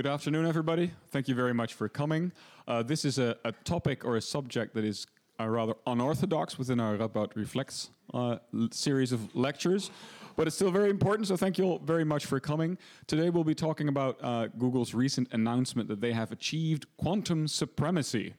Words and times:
Good 0.00 0.10
afternoon, 0.10 0.46
everybody. 0.46 0.92
Thank 1.10 1.28
you 1.28 1.34
very 1.34 1.52
much 1.52 1.74
for 1.74 1.86
coming. 1.86 2.32
Uh, 2.66 2.82
this 2.82 3.04
is 3.04 3.18
a, 3.18 3.36
a, 3.44 3.52
topic 3.52 4.02
or 4.02 4.16
a 4.16 4.22
subject 4.22 4.72
that 4.72 4.82
is 4.82 5.06
uh, 5.38 5.46
rather 5.46 5.74
unorthodox 5.86 6.58
within 6.58 6.80
our 6.80 6.96
Radboud 6.96 7.36
Reflects 7.36 7.90
uh, 8.14 8.38
series 8.70 9.12
of 9.12 9.36
lectures, 9.36 9.90
but 10.36 10.46
it's 10.46 10.56
still 10.56 10.70
very 10.70 10.88
important, 10.88 11.28
so 11.28 11.36
thank 11.36 11.58
you 11.58 11.64
all 11.64 11.78
very 11.80 12.04
much 12.04 12.24
for 12.24 12.40
coming. 12.40 12.78
Today 13.08 13.28
we'll 13.28 13.44
be 13.44 13.54
talking 13.54 13.88
about 13.88 14.16
uh, 14.22 14.46
Google's 14.46 14.94
recent 14.94 15.28
announcement 15.32 15.86
that 15.88 16.00
they 16.00 16.14
have 16.14 16.32
achieved 16.32 16.86
quantum 16.96 17.46
supremacy. 17.46 18.32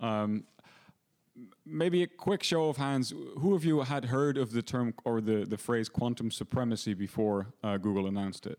Um, 0.00 0.42
maybe 1.64 2.02
a 2.02 2.08
quick 2.08 2.42
show 2.42 2.68
of 2.68 2.76
hands. 2.76 3.14
Who 3.38 3.54
of 3.54 3.64
you 3.64 3.82
had 3.82 4.06
heard 4.06 4.36
of 4.36 4.50
the 4.50 4.62
term 4.62 4.92
or 5.04 5.20
the, 5.20 5.44
the 5.44 5.58
phrase 5.58 5.88
quantum 5.88 6.32
supremacy 6.32 6.92
before 6.92 7.54
uh, 7.62 7.76
Google 7.76 8.08
announced 8.08 8.48
it? 8.48 8.58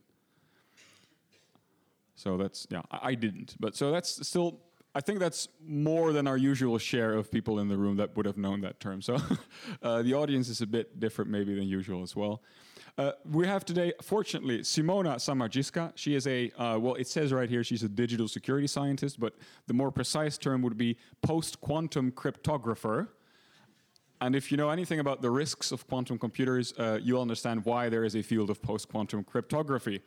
So 2.15 2.37
that's, 2.37 2.67
yeah, 2.69 2.81
I, 2.91 2.99
I 3.09 3.15
didn't. 3.15 3.55
But 3.59 3.75
so 3.75 3.91
that's 3.91 4.27
still 4.27 4.59
I 4.95 5.01
think 5.01 5.19
that's 5.19 5.49
more 5.67 6.13
than 6.13 6.25
our 6.25 6.37
usual 6.37 6.77
share 6.77 7.13
of 7.13 7.29
people 7.29 7.59
in 7.59 7.67
the 7.67 7.77
room 7.77 7.97
that 7.97 8.15
would 8.15 8.25
have 8.25 8.37
known 8.37 8.61
that 8.61 8.79
term. 8.79 9.01
So 9.01 9.17
uh, 9.83 10.01
the 10.01 10.13
audience 10.13 10.47
is 10.47 10.61
a 10.61 10.65
bit 10.65 11.01
different, 11.01 11.29
maybe, 11.29 11.53
than 11.53 11.67
usual 11.67 12.01
as 12.01 12.15
well. 12.15 12.41
Uh, 12.97 13.11
we 13.29 13.45
have 13.45 13.65
today, 13.65 13.91
fortunately, 14.01 14.59
Simona 14.59 15.15
Samardjiska. 15.15 15.91
She 15.95 16.15
is 16.15 16.25
a, 16.27 16.49
uh, 16.51 16.79
well, 16.79 16.95
it 16.95 17.09
says 17.09 17.33
right 17.33 17.49
here 17.49 17.61
she's 17.61 17.83
a 17.83 17.89
digital 17.89 18.29
security 18.29 18.67
scientist, 18.67 19.19
but 19.19 19.35
the 19.67 19.73
more 19.73 19.91
precise 19.91 20.37
term 20.37 20.61
would 20.61 20.77
be 20.77 20.95
post 21.21 21.59
quantum 21.59 22.13
cryptographer. 22.13 23.09
And 24.21 24.33
if 24.33 24.49
you 24.49 24.55
know 24.55 24.69
anything 24.69 25.01
about 25.01 25.21
the 25.21 25.29
risks 25.29 25.73
of 25.73 25.85
quantum 25.87 26.17
computers, 26.17 26.73
uh, 26.77 26.99
you'll 27.03 27.21
understand 27.21 27.65
why 27.65 27.89
there 27.89 28.05
is 28.05 28.15
a 28.15 28.21
field 28.21 28.49
of 28.49 28.61
post 28.61 28.87
quantum 28.87 29.25
cryptography. 29.25 30.01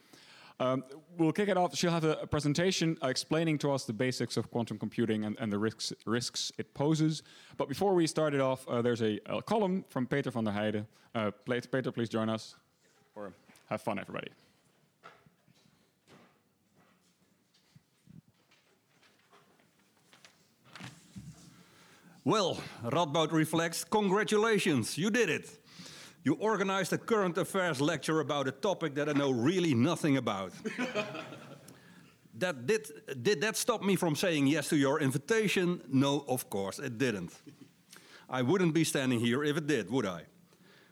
Um, 0.60 0.82
we'll 1.16 1.32
kick 1.32 1.48
it 1.48 1.56
off. 1.56 1.76
She'll 1.76 1.92
have 1.92 2.04
a, 2.04 2.26
presentation 2.26 2.96
uh, 3.02 3.08
explaining 3.08 3.58
to 3.58 3.70
us 3.70 3.84
the 3.84 3.92
basics 3.92 4.36
of 4.36 4.50
quantum 4.50 4.78
computing 4.78 5.24
and, 5.24 5.36
and 5.38 5.52
the 5.52 5.58
risks, 5.58 5.92
risks, 6.04 6.50
it 6.58 6.74
poses. 6.74 7.22
But 7.56 7.68
before 7.68 7.94
we 7.94 8.06
start 8.06 8.34
it 8.34 8.40
off, 8.40 8.66
uh, 8.68 8.82
there's 8.82 9.02
a, 9.02 9.20
a, 9.26 9.40
column 9.40 9.84
from 9.88 10.06
Peter 10.06 10.30
van 10.30 10.44
der 10.44 10.52
Heijden. 10.52 10.86
Uh, 11.14 11.30
Peter, 11.46 11.92
please 11.92 12.08
join 12.08 12.28
us. 12.28 12.56
Or 13.14 13.32
have 13.68 13.82
fun, 13.82 13.98
everybody. 13.98 14.30
Well, 22.24 22.60
Radboud 22.84 23.32
Reflects, 23.32 23.84
congratulations, 23.84 24.98
you 24.98 25.10
did 25.10 25.30
it. 25.30 25.48
You 26.24 26.34
organized 26.34 26.92
a 26.92 26.98
current 26.98 27.38
affairs 27.38 27.80
lecture 27.80 28.20
about 28.20 28.48
a 28.48 28.52
topic 28.52 28.94
that 28.96 29.08
I 29.08 29.12
know 29.12 29.30
really 29.30 29.74
nothing 29.74 30.16
about. 30.16 30.52
that 32.38 32.66
did, 32.66 32.88
did 33.22 33.40
that 33.40 33.56
stop 33.56 33.82
me 33.82 33.96
from 33.96 34.14
saying 34.16 34.46
yes 34.46 34.68
to 34.68 34.76
your 34.76 35.00
invitation? 35.00 35.80
No, 35.88 36.24
of 36.28 36.50
course 36.50 36.78
it 36.78 36.98
didn't. 36.98 37.32
I 38.28 38.42
wouldn't 38.42 38.74
be 38.74 38.84
standing 38.84 39.20
here 39.20 39.42
if 39.42 39.56
it 39.56 39.66
did, 39.66 39.90
would 39.90 40.06
I? 40.06 40.24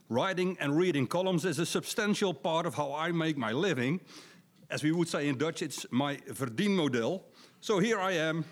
Writing 0.09 0.57
and 0.61 0.77
reading 0.77 1.07
columns 1.07 1.45
is 1.45 1.59
a 1.59 1.67
substantial 1.67 2.33
part 2.33 2.65
of 2.65 2.75
how 2.75 2.95
I 2.95 3.11
make 3.13 3.37
my 3.37 3.53
living. 3.53 4.01
As 4.71 4.83
we 4.83 4.93
would 4.93 5.09
say 5.09 5.29
in 5.29 5.37
Dutch, 5.37 5.63
it's 5.63 5.85
my 5.91 6.17
verdienmodel. 6.29 7.23
So 7.61 7.79
here 7.79 7.99
I 7.99 8.13
am 8.13 8.45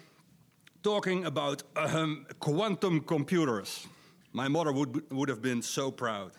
talking 0.82 1.24
about 1.24 1.62
um, 1.76 2.26
quantum 2.40 3.00
computers. 3.00 3.86
My 4.32 4.48
mother 4.48 4.72
would, 4.72 5.10
would 5.10 5.28
have 5.28 5.40
been 5.40 5.62
so 5.62 5.90
proud. 5.90 6.32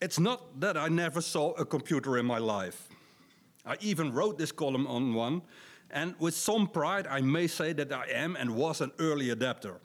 It's 0.00 0.18
not 0.18 0.60
that 0.60 0.76
I 0.76 0.88
never 0.88 1.20
saw 1.20 1.52
a 1.52 1.64
computer 1.64 2.16
in 2.16 2.24
my 2.24 2.38
life. 2.38 2.88
I 3.66 3.76
even 3.80 4.12
wrote 4.12 4.38
this 4.38 4.52
column 4.52 4.86
on 4.86 5.12
one, 5.12 5.42
and 5.90 6.14
with 6.18 6.34
some 6.34 6.66
pride, 6.66 7.06
I 7.06 7.20
may 7.20 7.46
say 7.46 7.74
that 7.74 7.92
I 7.92 8.06
am 8.06 8.36
and 8.36 8.54
was 8.54 8.80
an 8.80 8.92
early 8.98 9.30
adapter. 9.30 9.80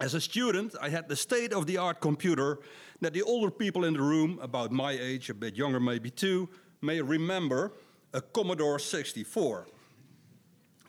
As 0.00 0.12
a 0.12 0.20
student, 0.20 0.74
I 0.80 0.90
had 0.90 1.08
the 1.08 1.16
state 1.16 1.52
of 1.52 1.66
the 1.66 1.78
art 1.78 2.00
computer 2.00 2.58
that 3.00 3.14
the 3.14 3.22
older 3.22 3.50
people 3.50 3.84
in 3.84 3.94
the 3.94 4.02
room, 4.02 4.38
about 4.42 4.72
my 4.72 4.92
age, 4.92 5.30
a 5.30 5.34
bit 5.34 5.56
younger 5.56 5.80
maybe 5.80 6.10
too, 6.10 6.48
may 6.82 7.00
remember 7.00 7.72
a 8.12 8.20
Commodore 8.20 8.78
64. 8.78 9.66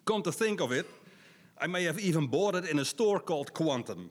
Come 0.04 0.22
to 0.24 0.32
think 0.32 0.60
of 0.60 0.72
it, 0.72 0.86
I 1.58 1.68
may 1.68 1.84
have 1.84 2.00
even 2.00 2.28
bought 2.28 2.56
it 2.56 2.66
in 2.66 2.80
a 2.80 2.86
store 2.86 3.20
called 3.20 3.54
Quantum. 3.54 4.10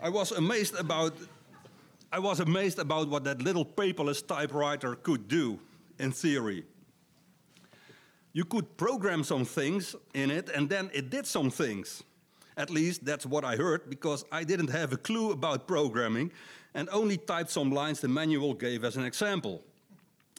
I 0.00 0.10
was 0.10 0.32
amazed 0.32 0.74
about 0.74 1.14
I 2.12 2.18
was 2.18 2.40
amazed 2.40 2.78
about 2.80 3.08
what 3.08 3.24
that 3.24 3.40
little 3.40 3.64
paperless 3.64 4.26
typewriter 4.26 4.96
could 4.96 5.28
do 5.28 5.60
in 5.98 6.10
theory. 6.10 6.64
You 8.32 8.44
could 8.44 8.76
program 8.76 9.22
some 9.22 9.44
things 9.44 9.94
in 10.14 10.30
it, 10.30 10.48
and 10.50 10.68
then 10.68 10.90
it 10.92 11.10
did 11.10 11.26
some 11.26 11.50
things. 11.50 12.02
At 12.56 12.70
least 12.70 13.04
that's 13.04 13.26
what 13.26 13.44
I 13.44 13.56
heard, 13.56 13.88
because 13.88 14.24
I 14.32 14.44
didn't 14.44 14.70
have 14.70 14.92
a 14.92 14.96
clue 14.96 15.30
about 15.30 15.68
programming 15.68 16.32
and 16.74 16.88
only 16.90 17.16
typed 17.16 17.50
some 17.50 17.70
lines 17.70 18.00
the 18.00 18.08
manual 18.08 18.54
gave 18.54 18.84
as 18.84 18.96
an 18.96 19.04
example. 19.04 19.62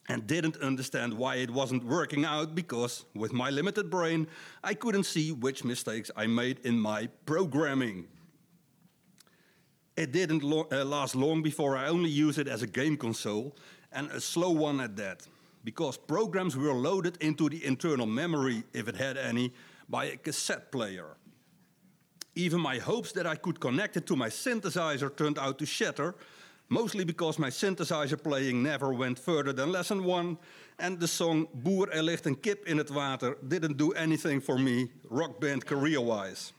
And 0.10 0.28
didn't 0.28 0.58
understand 0.58 1.14
why 1.14 1.36
it 1.36 1.50
wasn't 1.50 1.86
working 1.86 2.26
out 2.26 2.54
because, 2.54 3.06
with 3.14 3.32
my 3.32 3.50
limited 3.50 3.90
brain, 3.90 4.28
I 4.62 4.74
couldn't 4.74 5.06
see 5.06 5.32
which 5.32 5.64
mistakes 5.64 6.12
I 6.18 6.28
made 6.28 6.60
in 6.66 6.78
my 6.78 7.08
programming. 7.26 8.08
It 9.96 10.12
didn't 10.12 10.44
lo 10.44 10.68
uh, 10.72 10.86
last 10.86 11.16
long 11.16 11.44
before 11.44 11.76
I 11.76 11.90
only 11.90 12.10
used 12.10 12.40
it 12.40 12.48
as 12.48 12.62
a 12.62 12.68
game 12.68 12.98
console, 12.98 13.56
and 13.92 14.10
a 14.12 14.22
slow 14.22 14.52
one 14.52 14.80
at 14.80 14.96
that, 14.96 15.28
because 15.64 15.98
programs 15.98 16.56
were 16.56 16.74
loaded 16.74 17.18
into 17.22 17.50
the 17.50 17.64
internal 17.66 18.06
memory, 18.06 18.64
if 18.74 18.88
it 18.88 18.96
had 18.96 19.18
any, 19.18 19.52
by 19.90 20.06
a 20.06 20.18
cassette 20.18 20.72
player. 20.72 21.18
Even 22.36 22.62
my 22.62 22.78
hopes 22.78 23.12
that 23.12 23.28
I 23.28 23.36
could 23.36 23.60
connect 23.60 23.98
it 23.98 24.08
to 24.08 24.16
my 24.16 24.30
synthesizer 24.30 25.14
turned 25.16 25.38
out 25.38 25.60
to 25.60 25.66
shatter, 25.66 26.16
mostly 26.70 27.04
because 27.04 27.38
my 27.38 27.50
synthesizer 27.50 28.18
playing 28.24 28.64
never 28.64 28.94
went 28.94 29.20
further 29.20 29.52
than 29.52 29.72
lesson 29.74 30.06
one, 30.06 30.38
and 30.80 31.00
the 31.00 31.08
song 31.08 31.48
Boer 31.54 31.90
er 31.94 32.02
ligt 32.02 32.26
een 32.26 32.40
kip 32.40 32.66
in 32.66 32.78
het 32.78 32.90
water 32.90 33.38
didn't 33.48 33.78
do 33.78 33.92
anything 33.92 34.42
for 34.42 34.58
me, 34.58 34.90
rock 35.10 35.40
band 35.40 35.66
career 35.66 36.02
wise. 36.02 36.54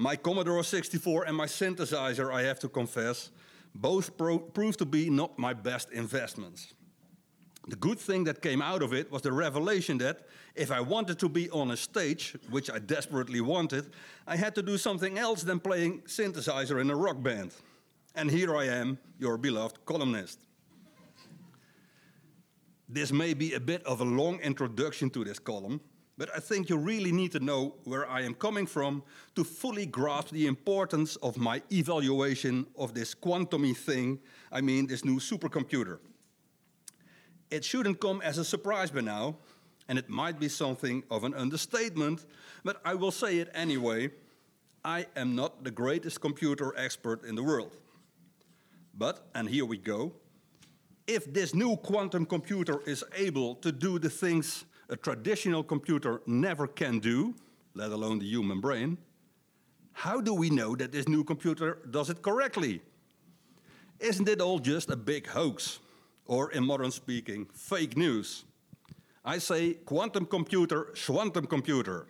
My 0.00 0.14
Commodore 0.14 0.62
64 0.62 1.24
and 1.24 1.36
my 1.36 1.46
synthesizer, 1.46 2.32
I 2.32 2.42
have 2.42 2.60
to 2.60 2.68
confess, 2.68 3.30
both 3.74 4.16
pro- 4.16 4.38
proved 4.38 4.78
to 4.78 4.86
be 4.86 5.10
not 5.10 5.36
my 5.38 5.52
best 5.52 5.90
investments. 5.90 6.72
The 7.66 7.74
good 7.74 7.98
thing 7.98 8.22
that 8.24 8.40
came 8.40 8.62
out 8.62 8.82
of 8.82 8.94
it 8.94 9.10
was 9.10 9.22
the 9.22 9.32
revelation 9.32 9.98
that 9.98 10.28
if 10.54 10.70
I 10.70 10.80
wanted 10.80 11.18
to 11.18 11.28
be 11.28 11.50
on 11.50 11.72
a 11.72 11.76
stage, 11.76 12.36
which 12.48 12.70
I 12.70 12.78
desperately 12.78 13.40
wanted, 13.40 13.90
I 14.24 14.36
had 14.36 14.54
to 14.54 14.62
do 14.62 14.78
something 14.78 15.18
else 15.18 15.42
than 15.42 15.58
playing 15.58 16.02
synthesizer 16.02 16.80
in 16.80 16.90
a 16.90 16.96
rock 16.96 17.20
band. 17.20 17.52
And 18.14 18.30
here 18.30 18.56
I 18.56 18.66
am, 18.66 18.98
your 19.18 19.36
beloved 19.36 19.84
columnist. 19.84 20.38
This 22.88 23.10
may 23.10 23.34
be 23.34 23.52
a 23.54 23.60
bit 23.60 23.84
of 23.84 24.00
a 24.00 24.04
long 24.04 24.38
introduction 24.40 25.10
to 25.10 25.24
this 25.24 25.40
column, 25.40 25.80
but 26.18 26.28
I 26.34 26.40
think 26.40 26.68
you 26.68 26.76
really 26.76 27.12
need 27.12 27.30
to 27.32 27.40
know 27.40 27.76
where 27.84 28.10
I 28.10 28.22
am 28.22 28.34
coming 28.34 28.66
from 28.66 29.04
to 29.36 29.44
fully 29.44 29.86
grasp 29.86 30.30
the 30.30 30.48
importance 30.48 31.14
of 31.16 31.36
my 31.36 31.62
evaluation 31.70 32.66
of 32.76 32.92
this 32.92 33.14
quantumy 33.14 33.74
thing, 33.74 34.18
I 34.50 34.60
mean, 34.60 34.88
this 34.88 35.04
new 35.04 35.20
supercomputer. 35.20 36.00
It 37.50 37.64
shouldn't 37.64 38.00
come 38.00 38.20
as 38.20 38.36
a 38.36 38.44
surprise 38.44 38.90
by 38.90 39.02
now, 39.02 39.36
and 39.88 39.96
it 39.96 40.10
might 40.10 40.40
be 40.40 40.48
something 40.48 41.04
of 41.08 41.22
an 41.22 41.34
understatement, 41.34 42.26
but 42.64 42.80
I 42.84 42.94
will 42.94 43.12
say 43.12 43.38
it 43.38 43.48
anyway. 43.54 44.10
I 44.84 45.06
am 45.16 45.36
not 45.36 45.62
the 45.62 45.70
greatest 45.70 46.20
computer 46.20 46.74
expert 46.76 47.24
in 47.24 47.36
the 47.36 47.42
world. 47.44 47.76
But, 48.92 49.28
and 49.36 49.48
here 49.48 49.64
we 49.64 49.78
go, 49.78 50.12
if 51.06 51.32
this 51.32 51.54
new 51.54 51.76
quantum 51.76 52.26
computer 52.26 52.80
is 52.86 53.04
able 53.14 53.54
to 53.56 53.70
do 53.70 53.98
the 53.98 54.10
things 54.10 54.64
a 54.88 54.96
traditional 54.96 55.62
computer 55.62 56.22
never 56.26 56.66
can 56.66 56.98
do, 56.98 57.34
let 57.74 57.90
alone 57.90 58.18
the 58.18 58.26
human 58.26 58.60
brain, 58.60 58.98
how 59.92 60.20
do 60.20 60.32
we 60.32 60.48
know 60.48 60.76
that 60.76 60.92
this 60.92 61.08
new 61.08 61.24
computer 61.24 61.78
does 61.90 62.08
it 62.08 62.22
correctly? 62.22 62.80
Isn't 63.98 64.28
it 64.28 64.40
all 64.40 64.58
just 64.58 64.90
a 64.90 64.96
big 64.96 65.26
hoax? 65.26 65.80
Or, 66.26 66.52
in 66.52 66.64
modern 66.64 66.90
speaking, 66.90 67.46
fake 67.54 67.96
news? 67.96 68.44
I 69.24 69.38
say 69.38 69.74
quantum 69.74 70.26
computer, 70.26 70.92
quantum 71.06 71.46
computer. 71.46 72.06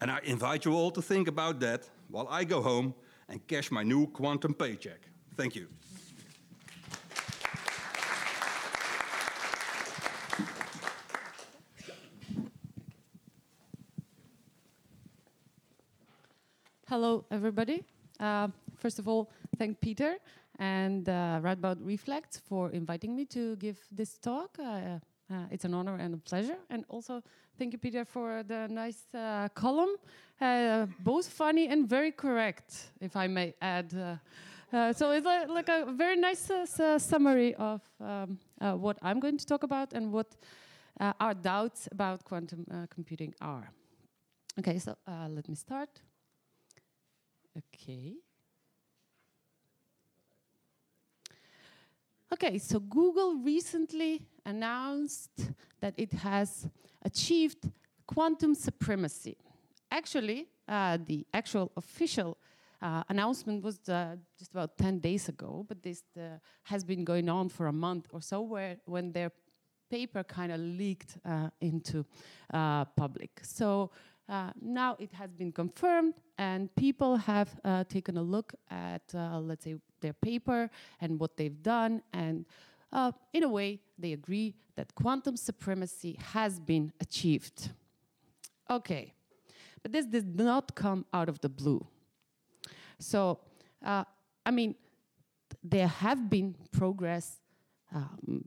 And 0.00 0.10
I 0.10 0.20
invite 0.24 0.64
you 0.64 0.72
all 0.72 0.90
to 0.90 1.02
think 1.02 1.28
about 1.28 1.60
that 1.60 1.88
while 2.08 2.26
I 2.30 2.44
go 2.44 2.62
home 2.62 2.94
and 3.28 3.46
cash 3.46 3.70
my 3.70 3.82
new 3.82 4.06
quantum 4.08 4.54
paycheck. 4.54 5.00
Thank 5.36 5.54
you. 5.54 5.68
Hello, 16.92 17.24
everybody. 17.30 17.82
Uh, 18.20 18.48
first 18.76 18.98
of 18.98 19.08
all, 19.08 19.30
thank 19.56 19.80
Peter 19.80 20.18
and 20.58 21.08
uh, 21.08 21.40
Radboud 21.42 21.78
Reflect 21.80 22.42
for 22.46 22.70
inviting 22.70 23.16
me 23.16 23.24
to 23.24 23.56
give 23.56 23.78
this 23.90 24.18
talk. 24.18 24.58
Uh, 24.58 25.00
Uh, 25.30 25.46
it's 25.50 25.64
an 25.64 25.72
honor 25.72 25.96
and 26.04 26.14
a 26.14 26.18
pleasure. 26.18 26.58
And 26.68 26.84
also, 26.88 27.22
thank 27.56 27.72
you, 27.72 27.78
Peter, 27.78 28.04
for 28.04 28.42
the 28.42 28.68
nice 28.68 29.06
uh, 29.14 29.48
column. 29.54 29.96
Uh, 30.38 30.86
both 30.98 31.26
funny 31.28 31.68
and 31.72 31.88
very 31.88 32.12
correct, 32.12 32.92
if 33.00 33.16
I 33.16 33.26
may 33.28 33.54
add. 33.60 33.94
Uh, 33.94 34.92
so 34.92 35.12
it's 35.12 35.24
like, 35.24 35.48
like, 35.48 35.70
a 35.70 35.92
very 35.96 36.16
nice 36.16 36.50
summary 36.98 37.54
of 37.54 37.80
um, 38.00 38.38
what 38.80 38.98
I'm 39.00 39.20
going 39.20 39.38
to 39.38 39.46
talk 39.46 39.62
about 39.62 39.94
and 39.94 40.12
what 40.12 40.36
our 41.00 41.34
doubts 41.34 41.88
about 41.90 42.24
quantum 42.24 42.66
computing 42.90 43.34
are. 43.40 43.70
Okay, 44.58 44.78
so 44.78 44.94
let 45.28 45.48
me 45.48 45.54
start. 45.54 46.02
Okay. 47.56 48.14
Okay, 52.32 52.58
so 52.58 52.80
Google 52.80 53.34
recently 53.34 54.22
announced 54.46 55.52
that 55.80 55.92
it 55.98 56.12
has 56.14 56.66
achieved 57.02 57.70
quantum 58.06 58.54
supremacy. 58.54 59.36
Actually, 59.90 60.48
uh, 60.66 60.96
the 61.04 61.26
actual 61.34 61.70
official 61.76 62.38
uh, 62.80 63.02
announcement 63.10 63.62
was 63.62 63.86
uh, 63.88 64.16
just 64.38 64.52
about 64.52 64.78
10 64.78 64.98
days 65.00 65.28
ago, 65.28 65.64
but 65.68 65.82
this 65.82 66.02
uh, 66.16 66.38
has 66.64 66.84
been 66.84 67.04
going 67.04 67.28
on 67.28 67.50
for 67.50 67.66
a 67.66 67.72
month 67.72 68.06
or 68.12 68.22
so 68.22 68.40
where, 68.40 68.76
when 68.86 69.12
their 69.12 69.30
paper 69.90 70.24
kind 70.24 70.50
of 70.50 70.58
leaked 70.58 71.18
uh, 71.26 71.50
into 71.60 72.04
uh, 72.54 72.86
public. 72.96 73.30
So 73.42 73.90
now 74.60 74.96
it 74.98 75.12
has 75.12 75.32
been 75.32 75.52
confirmed, 75.52 76.14
and 76.38 76.74
people 76.74 77.16
have 77.16 77.50
taken 77.88 78.16
a 78.16 78.22
look 78.22 78.54
at, 78.70 79.02
let's 79.14 79.64
say, 79.64 79.76
their 80.00 80.14
paper 80.14 80.70
and 81.00 81.20
what 81.20 81.36
they've 81.36 81.62
done. 81.62 82.02
And 82.12 82.46
uh, 82.92 83.12
in 83.32 83.42
a 83.44 83.48
way, 83.48 83.80
they 83.98 84.12
agree 84.12 84.54
that 84.76 84.94
quantum 84.94 85.36
supremacy 85.36 86.18
has 86.32 86.58
been 86.58 86.92
achieved. 87.00 87.70
Okay, 88.70 89.14
but 89.82 89.92
this 89.92 90.06
did 90.06 90.38
not 90.38 90.74
come 90.74 91.04
out 91.12 91.28
of 91.28 91.40
the 91.40 91.48
blue. 91.48 91.86
So, 92.98 93.40
uh, 93.84 94.04
I 94.46 94.50
mean, 94.50 94.74
there 95.62 95.88
have 95.88 96.30
been 96.30 96.54
progress 96.70 97.40
um, 97.94 98.44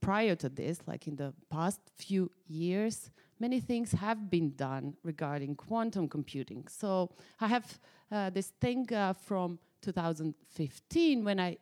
prior 0.00 0.34
to 0.36 0.48
this, 0.48 0.80
like 0.86 1.06
in 1.06 1.16
the 1.16 1.32
past 1.50 1.80
few 1.96 2.30
years, 2.46 3.10
many 3.44 3.60
things 3.60 3.92
have 3.92 4.30
been 4.30 4.54
done 4.56 4.96
regarding 5.02 5.54
quantum 5.66 6.08
computing. 6.08 6.66
So 6.80 7.10
I 7.38 7.48
have 7.48 7.66
uh, 8.10 8.30
this 8.30 8.48
thing 8.64 8.90
uh, 8.92 9.12
from 9.12 9.58
2015 9.82 11.24
when 11.24 11.38
I 11.38 11.58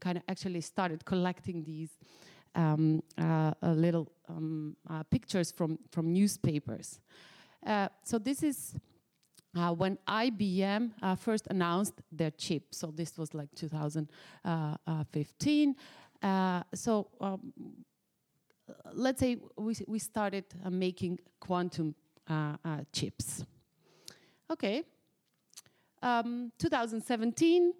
kind 0.00 0.18
of 0.18 0.24
actually 0.32 0.62
started 0.62 1.04
collecting 1.04 1.62
these 1.62 1.90
um, 2.56 3.04
uh, 3.16 3.52
little 3.62 4.10
um, 4.28 4.76
uh, 4.90 5.04
pictures 5.04 5.52
from, 5.52 5.78
from 5.92 6.12
newspapers. 6.12 6.98
Uh, 7.64 7.88
so 8.02 8.18
this 8.18 8.42
is 8.42 8.74
uh, 9.56 9.72
when 9.72 9.98
IBM 10.08 10.90
uh, 11.02 11.14
first 11.14 11.46
announced 11.50 12.02
their 12.10 12.32
chip. 12.32 12.74
So 12.74 12.92
this 13.00 13.16
was 13.16 13.32
like 13.32 13.54
2015. 13.54 15.76
so 16.74 17.08
um, 17.20 17.52
let's 18.92 19.20
say 19.20 19.36
we, 19.56 19.74
we 19.86 19.98
started 19.98 20.44
making 20.70 21.18
quantum 21.40 21.94
chips. 22.92 23.44
Okay, 24.50 24.84
um, 26.02 26.50
2017, 26.58 27.72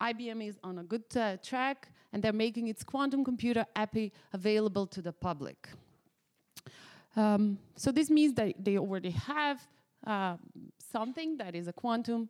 IBM 0.00 0.48
is 0.48 0.58
on 0.62 0.78
a 0.78 0.84
good 0.84 1.04
uh, 1.16 1.36
track 1.42 1.88
and 2.12 2.22
they're 2.22 2.32
making 2.32 2.68
its 2.68 2.84
quantum 2.84 3.24
computer 3.24 3.66
API 3.74 4.12
available 4.32 4.86
to 4.86 5.02
the 5.02 5.12
public. 5.12 5.68
Um, 7.16 7.58
so 7.76 7.90
this 7.90 8.10
means 8.10 8.34
that 8.34 8.54
they 8.64 8.78
already 8.78 9.10
have 9.10 9.60
uh, 10.06 10.36
something 10.78 11.36
that 11.38 11.54
is 11.56 11.66
a 11.66 11.72
quantum 11.72 12.28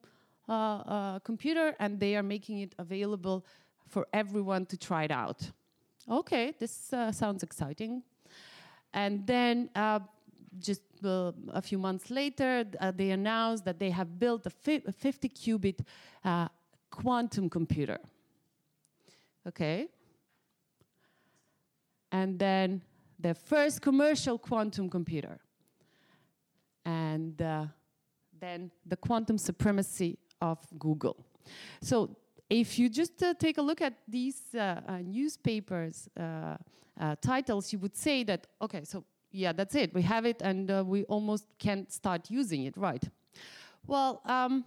uh, 0.48 0.52
uh, 0.52 1.18
computer 1.20 1.74
and 1.78 2.00
they 2.00 2.16
are 2.16 2.22
making 2.22 2.60
it 2.60 2.74
available 2.78 3.44
for 3.88 4.06
everyone 4.12 4.64
to 4.66 4.76
try 4.78 5.04
it 5.04 5.10
out. 5.10 5.50
Okay, 6.08 6.54
this 6.58 6.92
uh, 6.92 7.10
sounds 7.12 7.42
exciting. 7.42 8.02
And 8.92 9.26
then 9.26 9.70
uh, 9.74 10.00
just 10.58 10.82
uh, 11.04 11.32
a 11.52 11.62
few 11.62 11.78
months 11.78 12.10
later, 12.10 12.64
uh, 12.80 12.90
they 12.90 13.10
announced 13.10 13.64
that 13.64 13.78
they 13.78 13.90
have 13.90 14.18
built 14.18 14.46
a, 14.46 14.50
fi 14.50 14.82
a 14.86 14.92
50 14.92 15.28
qubit 15.28 15.80
uh, 16.24 16.48
quantum 16.90 17.48
computer. 17.48 17.98
Okay? 19.46 19.88
And 22.12 22.38
then 22.38 22.82
their 23.18 23.34
first 23.34 23.80
commercial 23.80 24.38
quantum 24.38 24.90
computer. 24.90 25.40
And 26.84 27.40
uh, 27.40 27.66
then 28.38 28.70
the 28.86 28.96
quantum 28.96 29.38
supremacy 29.38 30.18
of 30.40 30.58
Google. 30.78 31.16
So 31.80 32.16
if 32.50 32.78
you 32.78 32.88
just 32.88 33.22
uh, 33.22 33.34
take 33.34 33.58
a 33.58 33.62
look 33.62 33.80
at 33.80 33.94
these 34.06 34.54
uh, 34.54 34.80
uh 34.86 34.98
newspapers 34.98 36.08
uh, 36.18 36.56
uh, 37.00 37.16
titles, 37.20 37.72
you 37.72 37.78
would 37.78 37.96
say 37.96 38.24
that, 38.24 38.46
okay, 38.60 38.84
so 38.84 39.04
yeah, 39.32 39.52
that's 39.52 39.74
it. 39.74 39.92
We 39.92 40.02
have 40.02 40.26
it 40.26 40.42
and 40.42 40.86
we 40.86 41.04
almost 41.04 41.46
can't 41.58 41.92
start 41.92 42.30
using 42.30 42.64
it, 42.64 42.76
right? 42.76 43.02
Well, 43.86 44.22
um, 44.24 44.64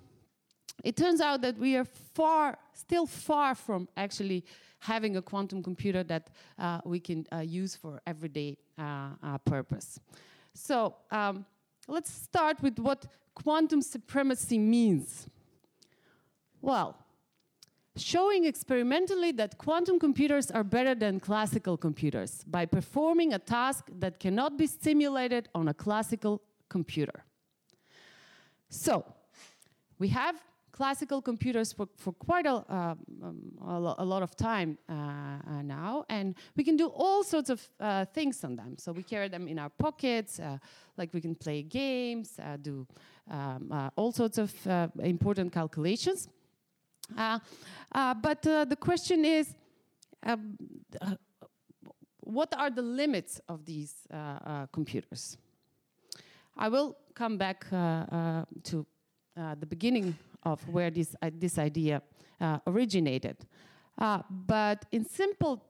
it 0.83 0.95
turns 0.95 1.21
out 1.21 1.41
that 1.41 1.57
we 1.57 1.75
are 1.77 1.85
far, 1.85 2.57
still 2.73 3.05
far 3.05 3.55
from 3.55 3.87
actually 3.95 4.43
having 4.79 5.17
a 5.17 5.21
quantum 5.21 5.63
computer 5.63 6.03
that 6.03 6.29
uh, 6.59 6.81
we 6.85 6.99
can 6.99 7.25
uh, 7.31 7.37
use 7.37 7.75
for 7.75 8.01
everyday 8.05 8.57
uh, 8.77 9.37
purpose. 9.45 9.99
So 10.53 10.95
um, 11.11 11.45
let's 11.87 12.11
start 12.11 12.61
with 12.61 12.77
what 12.79 13.07
quantum 13.33 13.81
supremacy 13.81 14.57
means. 14.57 15.27
Well, 16.61 16.97
showing 17.97 18.45
experimentally 18.45 19.31
that 19.33 19.57
quantum 19.57 19.99
computers 19.99 20.51
are 20.51 20.63
better 20.63 20.95
than 20.95 21.19
classical 21.19 21.77
computers 21.77 22.43
by 22.47 22.65
performing 22.65 23.33
a 23.33 23.39
task 23.39 23.85
that 23.99 24.19
cannot 24.19 24.57
be 24.57 24.67
simulated 24.67 25.49
on 25.53 25.67
a 25.67 25.73
classical 25.73 26.41
computer. 26.69 27.23
So, 28.69 29.05
we 29.99 30.09
have 30.09 30.35
classical 30.77 31.21
computers 31.23 31.73
for, 31.73 31.87
for 31.97 32.13
quite 32.13 32.45
a, 32.45 32.53
uh, 32.53 32.95
um, 33.23 33.51
lo 33.59 33.95
a, 33.97 34.05
lot 34.05 34.21
of 34.21 34.35
time 34.35 34.77
uh, 34.87 34.93
uh, 34.93 35.61
now, 35.63 36.05
and 36.07 36.35
we 36.55 36.63
can 36.63 36.77
do 36.77 36.87
all 36.87 37.23
sorts 37.23 37.49
of 37.49 37.67
uh, 37.79 38.05
things 38.05 38.43
on 38.43 38.55
them. 38.55 38.77
So 38.77 38.91
we 38.91 39.01
carry 39.01 39.27
them 39.27 39.47
in 39.47 39.57
our 39.57 39.69
pockets, 39.69 40.39
uh, 40.39 40.59
like 40.95 41.09
we 41.13 41.21
can 41.21 41.33
play 41.33 41.63
games, 41.63 42.39
uh, 42.39 42.57
do 42.61 42.85
um, 43.31 43.91
all 43.95 44.11
sorts 44.11 44.37
of 44.37 44.51
important 44.99 45.51
calculations. 45.51 46.29
Uh, 47.15 47.39
uh, 47.91 48.13
but 48.13 48.45
uh, 48.45 48.65
the 48.65 48.75
question 48.75 49.23
is, 49.25 49.55
um, 50.23 50.57
uh, 51.01 51.15
what 52.19 52.53
are 52.57 52.69
the 52.69 52.81
limits 52.81 53.39
of 53.47 53.65
these 53.65 53.93
uh, 54.11 54.15
uh, 54.15 54.65
computers? 54.71 55.37
I 56.57 56.69
will 56.69 56.97
come 57.13 57.37
back 57.37 57.69
to 57.69 58.85
the 59.35 59.65
beginning 59.67 60.17
of 60.43 60.67
where 60.67 60.89
this, 60.89 61.15
this 61.33 61.57
idea 61.57 62.01
originated. 62.65 63.37
but 63.97 64.85
in 64.91 65.05
simple 65.05 65.63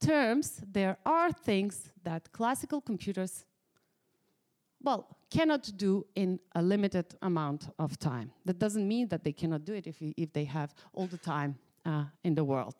terms, 0.00 0.62
there 0.72 0.96
are 1.04 1.32
things 1.32 1.92
that 2.02 2.32
classical 2.32 2.80
computers 2.80 3.44
well, 4.86 5.08
cannot 5.30 5.68
do 5.76 6.06
in 6.14 6.38
a 6.54 6.62
limited 6.62 7.06
amount 7.20 7.68
of 7.76 7.98
time. 7.98 8.30
That 8.44 8.60
doesn't 8.60 8.86
mean 8.86 9.08
that 9.08 9.24
they 9.24 9.32
cannot 9.32 9.64
do 9.64 9.74
it 9.74 9.88
if, 9.88 9.96
if 10.00 10.32
they 10.32 10.44
have 10.44 10.72
all 10.92 11.08
the 11.08 11.18
time 11.18 11.58
uh, 11.84 12.04
in 12.22 12.36
the 12.36 12.44
world. 12.44 12.76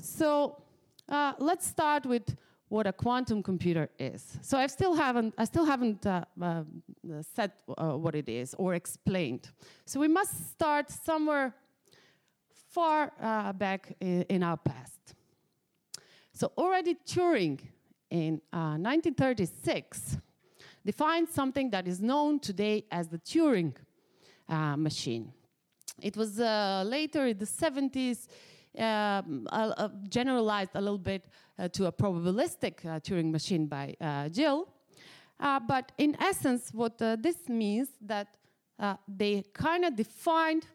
So 0.00 0.62
uh, 1.08 1.32
let's 1.40 1.66
start 1.66 2.06
with 2.06 2.36
what 2.68 2.86
a 2.86 2.92
quantum 2.92 3.42
computer 3.42 3.90
is. 3.98 4.38
So 4.42 4.56
I 4.56 4.68
still 4.68 4.94
haven't, 4.94 5.34
I 5.36 5.44
still 5.44 5.64
haven't 5.64 6.06
uh, 6.06 6.24
uh 6.40 6.62
said 7.34 7.50
uh, 7.76 7.96
what 7.96 8.14
it 8.14 8.28
is 8.28 8.54
or 8.56 8.74
explained. 8.74 9.50
So 9.86 9.98
we 9.98 10.06
must 10.06 10.52
start 10.52 10.88
somewhere 10.88 11.52
far 12.70 13.12
uh, 13.20 13.52
back 13.52 13.96
in, 14.00 14.22
in, 14.28 14.42
our 14.44 14.56
past. 14.56 15.14
So 16.32 16.52
already 16.56 16.94
Turing 16.94 17.58
in 18.10 18.40
1936 18.52 20.18
defined 20.84 21.28
something 21.28 21.70
that 21.70 21.86
is 21.86 22.00
known 22.00 22.40
today 22.40 22.84
as 22.90 23.08
the 23.08 23.18
Turing 23.18 23.74
uh, 24.48 24.76
machine. 24.76 25.32
It 26.00 26.16
was 26.16 26.40
uh, 26.40 26.82
later 26.86 27.26
in 27.26 27.38
the 27.38 27.44
70s 27.44 28.26
um, 28.78 29.46
uh, 29.50 29.88
generalized 30.08 30.70
a 30.74 30.80
little 30.80 30.98
bit 30.98 31.26
uh, 31.58 31.68
to 31.68 31.86
a 31.86 31.92
probabilistic 31.92 32.84
uh, 32.84 33.00
Turing 33.00 33.30
machine 33.30 33.66
by 33.66 33.94
uh, 34.00 34.28
Gill. 34.28 34.68
but 35.38 35.92
in 35.98 36.16
essence, 36.20 36.70
what 36.72 36.98
this 36.98 37.48
means 37.48 37.88
that 38.00 38.36
they 39.08 39.42
kind 39.52 39.84
of 39.84 39.96
defined 39.96 40.66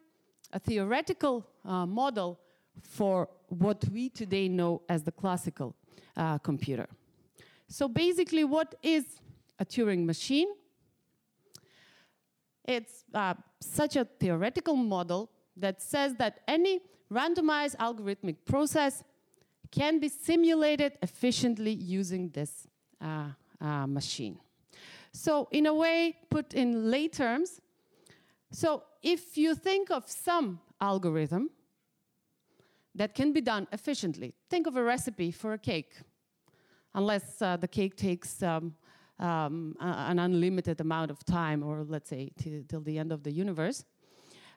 a 0.51 0.59
theoretical 0.59 1.45
model 1.63 2.39
for 2.81 3.29
what 3.47 3.83
we 3.91 4.09
today 4.09 4.47
know 4.47 4.81
as 4.89 5.03
the 5.03 5.11
classical 5.11 5.75
uh, 6.17 6.37
computer. 6.39 6.87
So 7.67 7.87
basically, 7.87 8.43
what 8.43 8.75
is 8.81 9.05
a 9.59 9.65
Turing 9.65 10.05
machine? 10.05 10.47
It's 12.63 13.03
uh, 13.13 13.35
such 13.61 13.95
a 13.95 14.05
theoretical 14.05 14.75
model 14.75 15.29
that 15.57 15.81
says 15.81 16.15
that 16.15 16.41
any 16.47 16.81
randomized 17.11 17.75
algorithmic 17.77 18.37
process 18.45 19.03
can 19.71 19.99
be 19.99 20.09
simulated 20.09 20.97
efficiently 21.01 21.71
using 21.71 22.29
this 22.29 22.67
uh, 23.01 23.29
uh, 23.61 23.87
machine. 23.87 24.39
So, 25.11 25.47
in 25.51 25.65
a 25.65 25.73
way, 25.73 26.17
put 26.29 26.53
in 26.53 26.91
lay 26.91 27.07
terms, 27.07 27.61
so 28.51 28.83
if 29.01 29.37
you 29.37 29.55
think 29.55 29.91
of 29.91 30.09
some 30.09 30.59
algorithm 30.81 31.49
that 32.93 33.13
can 33.13 33.31
be 33.33 33.41
done 33.41 33.67
efficiently, 33.71 34.33
think 34.49 34.67
of 34.67 34.75
a 34.75 34.83
recipe 34.83 35.31
for 35.31 35.53
a 35.53 35.57
cake, 35.57 35.93
unless 36.93 37.41
uh, 37.41 37.57
the 37.57 37.67
cake 37.67 37.95
takes 37.95 38.41
um, 38.43 38.73
um, 39.19 39.75
an 39.79 40.19
unlimited 40.19 40.81
amount 40.81 41.11
of 41.11 41.23
time, 41.25 41.63
or 41.63 41.83
let's 41.87 42.09
say 42.09 42.31
till 42.67 42.81
the 42.81 42.97
end 42.99 43.11
of 43.11 43.23
the 43.23 43.31
universe. 43.31 43.85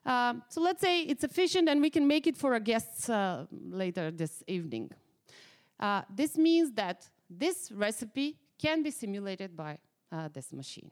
Um, 0.05 0.43
so 0.49 0.61
let's 0.61 0.81
say 0.81 1.03
it's 1.03 1.25
efficient 1.25 1.69
and 1.69 1.81
we 1.81 1.91
can 1.91 2.07
make 2.07 2.27
it 2.27 2.37
for 2.37 2.55
our 2.55 2.61
guests 2.61 3.11
uh, 3.11 3.47
later 3.51 4.11
this 4.11 4.43
evening. 4.47 4.91
Uh, 5.79 6.03
this 6.09 6.39
means 6.39 6.73
that 6.73 7.09
this 7.29 7.71
recipe 7.73 8.37
can 8.59 8.83
be 8.83 8.91
simulated 8.91 9.57
by 9.57 9.79
uh, 10.11 10.29
this 10.33 10.53
machine. 10.53 10.91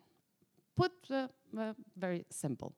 Put 0.77 0.93
uh, 1.11 1.29
uh, 1.59 1.73
very 1.97 2.27
simple. 2.31 2.75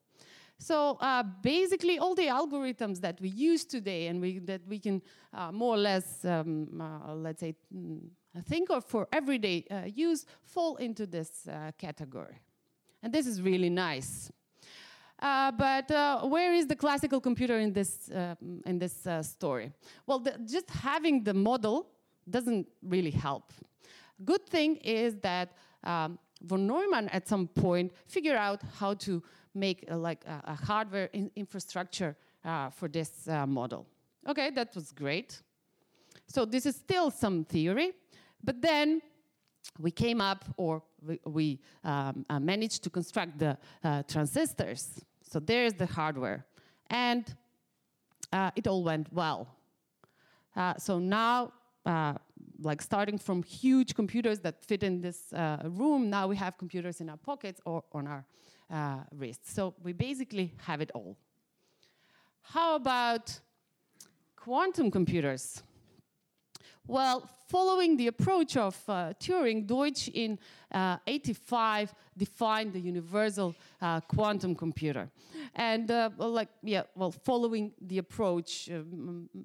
So 0.57 0.97
uh, 0.99 1.23
basically, 1.41 1.99
all 1.99 2.15
the 2.15 2.27
algorithms 2.27 2.99
that 3.01 3.19
we 3.21 3.29
use 3.29 3.65
today 3.65 4.07
and 4.07 4.21
we, 4.21 4.39
that 4.39 4.61
we 4.67 4.79
can 4.79 5.01
more 5.51 5.75
or 5.75 5.77
less, 5.77 6.25
um, 6.25 6.67
let's 7.15 7.39
say, 7.39 7.55
think 8.45 8.69
of 8.69 8.85
for 8.85 9.07
everyday 9.11 9.65
use 9.93 10.25
fall 10.41 10.75
into 10.77 11.05
this 11.05 11.47
category. 11.77 12.39
And 13.01 13.13
this 13.13 13.27
is 13.27 13.41
really 13.41 13.69
nice. 13.69 14.31
Uh, 15.21 15.51
but 15.51 15.91
uh, 15.91 16.21
where 16.21 16.53
is 16.53 16.65
the 16.67 16.75
classical 16.75 17.19
computer 17.19 17.59
in 17.59 17.73
this, 17.73 18.09
uh, 18.09 18.35
in 18.65 18.79
this 18.79 19.05
story? 19.21 19.71
Well, 20.05 20.19
the, 20.19 20.37
just 20.45 20.69
having 20.69 21.23
the 21.23 21.33
model 21.33 21.87
doesn't 22.29 22.67
really 22.81 23.11
help. 23.11 23.51
Good 24.23 24.45
thing 24.47 24.77
is 24.77 25.15
that 25.21 25.53
um, 25.83 26.19
von 26.41 26.65
Neumann 26.65 27.09
at 27.09 27.27
some 27.27 27.47
point 27.47 27.91
figured 28.07 28.37
out 28.37 28.61
how 28.79 28.93
to 28.95 29.21
make 29.53 29.85
a, 29.89 29.97
like 29.97 30.23
a, 30.25 30.51
a 30.51 30.55
hardware 30.55 31.09
in 31.11 31.31
infrastructure 31.35 32.15
uh, 32.45 32.69
for 32.69 32.87
this 32.87 33.27
uh, 33.27 33.45
model. 33.45 33.85
Okay, 34.27 34.51
that 34.51 34.73
was 34.75 34.91
great. 34.91 35.41
So 36.29 36.45
this 36.45 36.65
is 36.65 36.75
still 36.75 37.11
some 37.11 37.43
theory, 37.43 37.91
but 38.43 38.61
then 38.61 39.01
we 39.79 39.91
came 39.91 40.21
up 40.21 40.45
or 40.57 40.81
we, 41.01 41.19
we 41.25 41.59
um, 41.83 42.25
uh, 42.29 42.39
managed 42.39 42.83
to 42.83 42.89
construct 42.89 43.39
the 43.39 43.57
uh, 43.83 44.03
transistors. 44.03 45.01
So 45.21 45.39
there's 45.39 45.73
the 45.73 45.85
hardware. 45.85 46.45
And 46.89 47.25
uh, 48.31 48.51
it 48.55 48.67
all 48.67 48.83
went 48.83 49.11
well. 49.11 49.47
Uh, 50.55 50.75
so 50.77 50.99
now 50.99 51.51
like 52.61 52.81
starting 52.81 53.17
from 53.17 53.43
huge 53.43 53.95
computers 53.95 54.39
that 54.39 54.63
fit 54.63 54.83
in 54.83 55.01
this 55.01 55.31
uh, 55.33 55.57
room, 55.63 56.09
now 56.09 56.27
we 56.27 56.35
have 56.35 56.57
computers 56.57 57.01
in 57.01 57.09
our 57.09 57.17
pockets 57.17 57.61
or 57.65 57.83
on 57.93 58.07
our 58.07 58.25
uh, 58.71 59.03
wrists. 59.15 59.53
So 59.53 59.73
we 59.83 59.93
basically 59.93 60.53
have 60.63 60.81
it 60.81 60.91
all. 60.93 61.15
How 62.41 62.75
about 62.75 63.39
quantum 64.35 64.91
computers? 64.91 65.63
Well, 66.89 67.29
following 67.47 67.97
the 67.97 68.07
approach 68.07 68.57
of 68.57 68.75
uh, 68.87 69.13
Turing, 69.19 69.67
Deutsch 69.67 70.07
in 70.07 70.39
uh, 70.71 70.97
85 71.05 71.93
defined 72.17 72.73
the 72.73 72.79
universal 72.79 73.53
uh, 73.79 74.01
quantum 74.01 74.55
computer. 74.55 75.07
And 75.53 75.91
uh, 75.91 76.09
like, 76.17 76.49
yeah, 76.63 76.81
well, 76.95 77.11
following 77.11 77.73
the 77.79 77.99
approach 77.99 78.71
uh, 78.71 78.79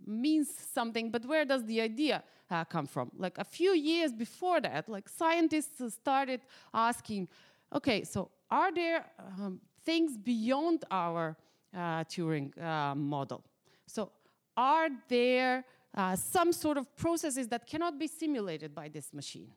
means 0.06 0.54
something, 0.72 1.10
but 1.10 1.26
where 1.26 1.44
does 1.44 1.62
the 1.66 1.82
idea 1.82 2.24
uh, 2.50 2.64
come 2.64 2.86
from? 2.86 3.10
Like 3.18 3.36
a 3.36 3.44
few 3.44 3.74
years 3.74 4.10
before 4.10 4.62
that, 4.62 4.88
like 4.88 5.06
scientists 5.06 5.82
started 5.92 6.40
asking, 6.72 7.28
okay, 7.74 8.04
so 8.04 8.30
are 8.50 8.72
there 8.72 9.04
um, 9.38 9.60
things 9.84 10.16
beyond 10.16 10.86
our 10.90 11.36
Turing 11.74 12.56
model? 12.96 13.44
So 13.86 14.12
are 14.56 14.88
there 15.08 15.64
uh, 15.94 16.16
some 16.16 16.52
sort 16.52 16.76
of 16.76 16.94
processes 16.96 17.48
that 17.48 17.66
cannot 17.66 17.98
be 17.98 18.06
simulated 18.06 18.74
by 18.74 18.88
this 18.88 19.12
machine. 19.12 19.50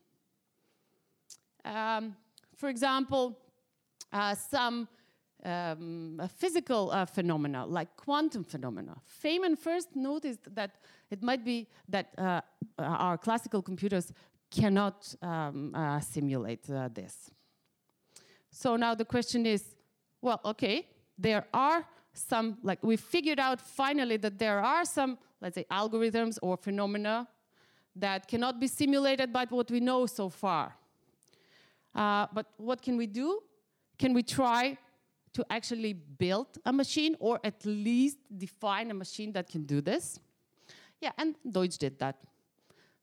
Um, 1.66 2.16
for 2.56 2.70
example, 2.70 3.38
uh, 4.12 4.36
some 4.36 4.88
um, 5.44 6.22
physical 6.38 6.92
uh, 6.92 7.06
phenomena 7.06 7.66
like 7.66 7.96
quantum 7.98 8.44
phenomena. 8.44 8.96
Feynman 9.24 9.58
first 9.58 9.96
noticed 9.96 10.54
that 10.56 10.72
it 11.10 11.22
might 11.22 11.44
be 11.46 11.68
that 11.88 12.14
uh, 12.18 12.42
our 12.80 13.18
classical 13.18 13.62
computers 13.62 14.12
cannot 14.50 15.14
um, 15.22 15.74
uh, 15.76 16.00
simulate 16.00 16.70
uh, 16.70 16.90
this. 16.94 17.32
So 18.52 18.76
now 18.76 18.96
the 18.96 19.06
question 19.06 19.46
is, 19.46 19.76
well, 20.22 20.42
okay, 20.46 20.88
there 21.18 21.46
are 21.54 21.86
some, 22.18 22.58
like 22.64 22.84
we 22.84 22.98
figured 22.98 23.40
out 23.40 23.62
finally 23.62 24.18
that 24.18 24.40
there 24.40 24.60
are 24.60 24.86
some 24.86 25.18
let's 25.42 25.56
say, 25.56 25.66
algorithms 25.72 26.38
or 26.42 26.58
phenomena 26.58 27.28
that 27.96 28.28
cannot 28.28 28.60
be 28.60 28.68
simulated 28.68 29.34
by 29.34 29.46
what 29.50 29.70
we 29.72 29.80
know 29.80 30.06
so 30.06 30.30
far. 30.30 30.76
Uh, 31.96 32.28
but 32.34 32.48
what 32.58 32.82
can 32.82 32.98
we 32.98 33.08
do? 33.08 33.42
Can 33.98 34.14
we 34.14 34.24
try 34.24 34.78
to 35.34 35.46
actually 35.50 35.94
build 35.94 36.48
a 36.66 36.74
machine 36.74 37.16
or 37.20 37.40
at 37.44 37.66
least 37.66 38.18
define 38.36 38.92
a 38.92 38.94
machine 38.94 39.32
that 39.34 39.50
can 39.50 39.64
do 39.64 39.82
this? 39.82 40.20
Yeah, 41.02 41.12
and 41.18 41.36
Deutsch 41.50 41.78
did 41.78 42.00
that. 42.00 42.18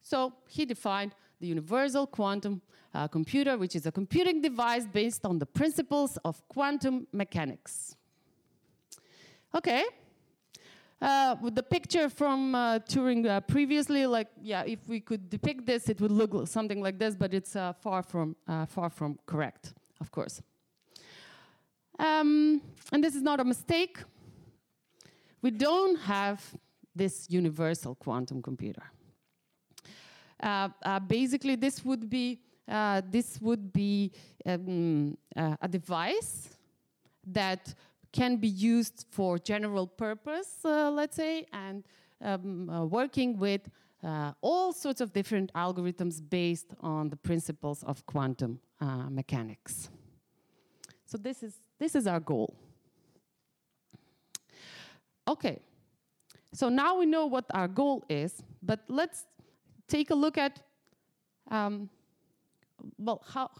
So 0.00 0.32
he 0.48 0.64
defined 0.64 1.14
the 1.40 1.46
universal 1.46 2.06
quantum 2.06 2.62
uh, 2.92 3.08
computer, 3.08 3.56
which 3.58 3.74
is 3.74 3.86
a 3.86 3.92
computing 3.92 4.40
device 4.40 4.86
based 4.86 5.24
on 5.24 5.38
the 5.38 5.46
principles 5.46 6.16
of 6.24 6.46
quantum 6.48 7.06
mechanics. 7.12 7.96
Okay, 9.54 9.84
uh, 11.00 11.36
with 11.40 11.54
the 11.54 11.62
picture 11.62 12.08
from 12.08 12.56
uh, 12.56 12.80
Turing 12.80 13.24
uh, 13.28 13.40
previously, 13.40 14.04
like 14.04 14.26
yeah, 14.42 14.64
if 14.66 14.88
we 14.88 14.98
could 14.98 15.30
depict 15.30 15.64
this, 15.64 15.88
it 15.88 16.00
would 16.00 16.10
look 16.10 16.48
something 16.48 16.82
like 16.82 16.98
this, 16.98 17.14
but 17.14 17.32
it's 17.32 17.54
uh, 17.54 17.72
far 17.72 18.02
from 18.02 18.34
uh, 18.48 18.66
far 18.66 18.90
from 18.90 19.16
correct, 19.26 19.74
of 20.00 20.10
course. 20.10 20.42
Um, 22.00 22.60
and 22.92 23.04
this 23.04 23.14
is 23.14 23.22
not 23.22 23.38
a 23.38 23.44
mistake. 23.44 23.98
We 25.40 25.52
don't 25.52 26.00
have 26.00 26.42
this 26.96 27.26
universal 27.28 27.94
quantum 27.94 28.42
computer. 28.42 28.82
Uh, 30.40 30.98
basically, 31.06 31.54
this 31.54 31.84
would 31.84 32.10
be 32.10 32.40
this 33.10 33.40
would 33.40 33.72
be 33.72 34.10
um, 34.46 35.16
a 35.36 35.68
device 35.68 36.48
that 37.26 37.72
can 38.14 38.36
be 38.36 38.48
used 38.48 39.06
for 39.10 39.38
general 39.38 39.88
purpose, 39.88 40.64
uh, 40.64 40.88
let's 40.88 41.16
say, 41.16 41.44
and 41.52 41.82
um, 42.22 42.70
uh, 42.70 42.84
working 42.84 43.36
with 43.36 43.62
uh, 44.04 44.30
all 44.40 44.72
sorts 44.72 45.00
of 45.00 45.12
different 45.12 45.52
algorithms 45.54 46.22
based 46.30 46.74
on 46.80 47.10
the 47.10 47.16
principles 47.16 47.82
of 47.82 48.06
quantum 48.06 48.60
uh, 48.80 49.10
mechanics. 49.10 49.90
So 51.06 51.18
this 51.18 51.42
is, 51.42 51.54
this 51.80 51.96
is 51.96 52.06
our 52.06 52.20
goal. 52.20 52.54
Okay, 55.26 55.58
so 56.52 56.68
now 56.68 56.96
we 56.96 57.06
know 57.06 57.26
what 57.26 57.46
our 57.52 57.66
goal 57.66 58.04
is, 58.08 58.44
but 58.62 58.80
let's 58.88 59.26
take 59.88 60.10
a 60.10 60.14
look 60.14 60.38
at, 60.38 60.62
um, 61.50 61.90
well, 62.96 63.24
how, 63.26 63.50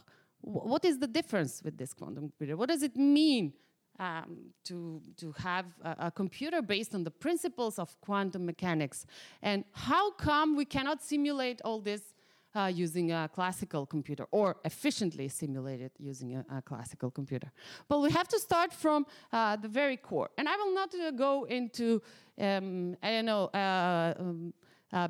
what 0.43 0.85
is 0.85 0.99
the 1.01 1.09
difference 1.09 1.61
with 1.65 1.77
this 1.77 1.93
quantum 1.93 2.29
computer? 2.29 2.57
What 2.57 2.69
does 2.69 2.85
it 2.85 2.97
mean 2.97 3.53
um, 3.99 4.53
to, 4.65 5.01
to 5.17 5.33
have 5.33 5.67
a, 5.83 5.97
a, 6.07 6.11
computer 6.11 6.61
based 6.63 6.95
on 6.95 7.05
the 7.05 7.11
principles 7.11 7.79
of 7.79 7.99
quantum 8.01 8.45
mechanics. 8.45 9.07
And 9.43 9.65
how 9.73 10.11
come 10.13 10.57
we 10.57 10.65
cannot 10.65 11.03
simulate 11.03 11.61
all 11.65 11.81
this 11.81 12.15
uh, 12.57 12.71
using 12.73 13.13
a 13.13 13.29
classical 13.33 13.85
computer 13.87 14.27
or 14.31 14.57
efficiently 14.65 15.29
simulate 15.29 15.81
it 15.81 15.93
using 15.99 16.37
a, 16.37 16.45
a 16.57 16.63
classical 16.63 17.11
computer? 17.11 17.51
Well, 17.89 18.03
we 18.03 18.11
have 18.11 18.29
to 18.29 18.39
start 18.39 18.73
from 18.73 19.07
uh, 19.33 19.57
the 19.57 19.69
very 19.69 19.97
core. 19.97 20.31
And 20.39 20.49
I 20.49 20.57
will 20.57 20.75
not 20.75 20.95
uh, 20.95 21.11
go 21.11 21.45
into, 21.45 22.03
um, 22.41 22.97
I 23.03 23.11
don't 23.11 23.27
know, 23.27 23.45
uh, 23.47 24.15
um, 24.19 24.55
uh, 24.93 25.09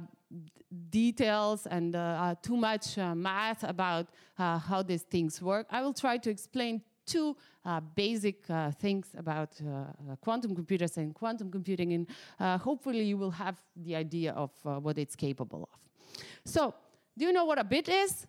details 0.91 1.67
and 1.67 1.95
uh, 1.95 2.35
too 2.43 2.57
much 2.57 2.97
math 2.97 3.62
about 3.62 4.09
how 4.37 4.83
these 4.83 5.03
things 5.03 5.41
work. 5.41 5.67
I 5.71 5.83
will 5.83 5.93
try 5.93 6.19
to 6.19 6.31
explain 6.31 6.83
two 7.07 7.37
uh, 7.64 7.80
basic 7.80 8.49
uh, 8.50 8.71
things 8.71 9.09
about 9.16 9.50
uh, 9.62 10.12
uh 10.12 10.16
quantum 10.21 10.54
computers 10.54 10.97
and 10.99 11.14
quantum 11.14 11.50
computing, 11.50 11.92
and 11.92 12.06
uh, 12.38 12.59
hopefully 12.59 13.02
you 13.02 13.16
will 13.16 13.30
have 13.30 13.56
the 13.76 13.97
idea 13.97 14.33
of 14.33 14.50
what 14.83 14.99
it's 14.99 15.16
capable 15.16 15.68
of. 15.73 16.23
So, 16.44 16.75
do 17.16 17.25
you 17.25 17.33
know 17.33 17.44
what 17.44 17.59
a 17.59 17.64
bit 17.64 17.88
is? 17.88 18.26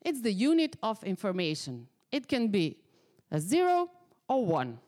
It's 0.00 0.20
the 0.20 0.32
unit 0.32 0.76
of 0.82 1.02
information. 1.04 1.86
It 2.10 2.28
can 2.28 2.48
be 2.48 2.76
a 3.30 3.38
zero 3.38 3.90
or 4.28 4.44
one, 4.44 4.78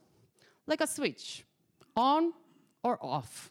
like 0.67 0.81
a 0.81 0.87
switch, 0.87 1.45
on 1.97 2.33
or 2.83 2.99
off. 3.03 3.51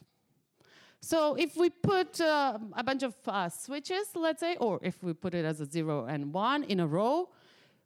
So 1.00 1.34
if 1.34 1.54
we 1.56 1.68
put 1.68 2.18
uh, 2.20 2.58
a 2.72 2.82
bunch 2.82 3.02
of 3.02 3.14
uh, 3.26 3.50
switches, 3.50 4.08
let's 4.14 4.40
say, 4.40 4.56
or 4.56 4.80
if 4.82 5.02
we 5.02 5.12
put 5.12 5.34
it 5.34 5.44
as 5.44 5.60
a 5.60 5.66
zero 5.66 6.06
and 6.06 6.32
one 6.32 6.64
in 6.64 6.80
a 6.80 6.86
row, 6.86 7.28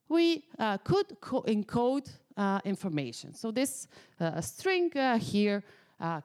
we 0.08 0.44
uh, 0.58 0.78
could 0.78 1.08
encode 1.20 2.10
uh, 2.36 2.60
information. 2.64 3.34
So 3.34 3.50
this 3.50 3.88
uh, 4.20 4.40
string 4.40 4.96
uh, 4.96 5.18
here 5.18 5.62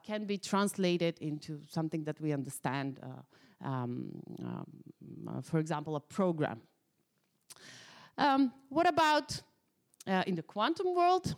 can 0.06 0.24
be 0.24 0.38
translated 0.38 1.18
into 1.20 1.60
something 1.68 2.04
that 2.04 2.20
we 2.20 2.32
understand, 2.32 3.00
um, 3.64 4.22
um, 4.38 5.42
for 5.42 5.58
example, 5.58 5.96
a 5.96 6.00
program. 6.00 6.60
Um, 8.16 8.52
what 8.68 8.86
about 8.86 9.42
in 10.06 10.36
the 10.36 10.42
quantum 10.42 10.94
world? 10.94 11.34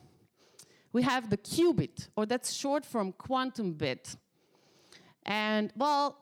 We 0.92 1.02
have 1.02 1.30
the 1.30 1.38
qubit, 1.38 2.08
or 2.16 2.26
that's 2.26 2.52
short 2.52 2.84
from 2.84 3.12
quantum 3.12 3.72
bit. 3.72 4.16
And 5.24 5.72
well, 5.76 6.18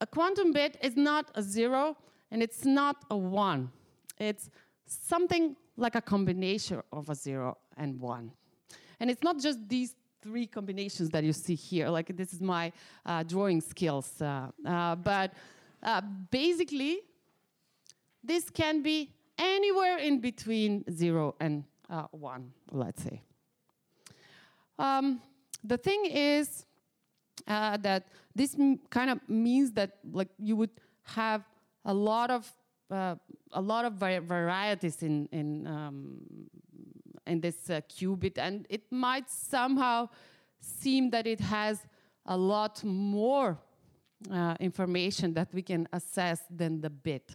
a 0.00 0.06
quantum 0.06 0.52
bit 0.52 0.78
is 0.82 0.96
not 0.96 1.30
a 1.34 1.42
zero 1.42 1.96
and 2.30 2.42
it's 2.42 2.64
not 2.64 2.96
a 3.10 3.16
one. 3.16 3.70
It's 4.18 4.50
something 4.90 5.56
like 5.76 5.94
a 5.94 6.00
combination 6.00 6.82
of 6.92 7.08
a 7.08 7.14
zero 7.14 7.56
and 7.76 7.98
one. 8.00 8.32
And 8.98 9.10
it's 9.10 9.22
not 9.22 9.38
just 9.38 9.68
these 9.68 9.94
three 10.22 10.46
combinations 10.46 11.08
that 11.10 11.24
you 11.24 11.32
see 11.32 11.54
here. 11.54 11.88
Like 11.88 12.14
this 12.16 12.32
is 12.32 12.40
my 12.40 12.72
uh, 13.06 13.22
drawing 13.22 13.60
skills. 13.60 14.20
Uh, 14.20 14.48
uh, 14.66 14.96
but 14.96 15.32
uh, 15.82 16.02
basically, 16.30 17.00
this 18.22 18.50
can 18.50 18.82
be 18.82 19.10
anywhere 19.38 19.96
in 19.96 20.20
between 20.20 20.84
zero 20.92 21.34
and 21.40 21.64
uh, 21.88 22.04
one, 22.10 22.52
let's 22.70 23.02
say. 23.02 23.22
Um, 24.78 25.20
the 25.64 25.78
thing 25.78 26.06
is 26.06 26.66
uh, 27.46 27.76
that 27.78 28.08
this 28.34 28.56
kind 28.90 29.10
of 29.10 29.20
means 29.28 29.72
that 29.72 29.98
like 30.12 30.28
you 30.38 30.56
would 30.56 30.70
have 31.04 31.42
a 31.84 31.94
lot 31.94 32.30
of 32.30 32.52
uh, 32.90 33.14
a 33.52 33.60
lot 33.60 33.84
of 33.84 33.94
varieties 33.94 35.02
in 35.02 35.28
in 35.32 35.66
um, 35.66 36.20
in 37.26 37.40
this 37.40 37.70
uh, 37.70 37.80
qubit, 37.88 38.38
and 38.38 38.66
it 38.68 38.82
might 38.90 39.30
somehow 39.30 40.08
seem 40.60 41.10
that 41.10 41.26
it 41.26 41.40
has 41.40 41.86
a 42.26 42.36
lot 42.36 42.84
more 42.84 43.58
uh, 44.30 44.54
information 44.60 45.34
that 45.34 45.48
we 45.54 45.62
can 45.62 45.88
assess 45.92 46.42
than 46.50 46.80
the 46.80 46.90
bit. 46.90 47.34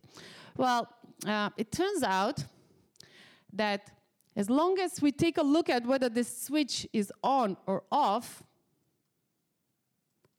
Well, 0.57 0.87
uh, 1.25 1.49
it 1.57 1.71
turns 1.71 2.03
out 2.03 2.43
that 3.53 3.91
as 4.35 4.49
long 4.49 4.79
as 4.79 5.01
we 5.01 5.11
take 5.11 5.37
a 5.37 5.43
look 5.43 5.69
at 5.69 5.85
whether 5.85 6.09
this 6.09 6.45
switch 6.45 6.87
is 6.91 7.11
on 7.23 7.57
or 7.65 7.83
off, 7.91 8.43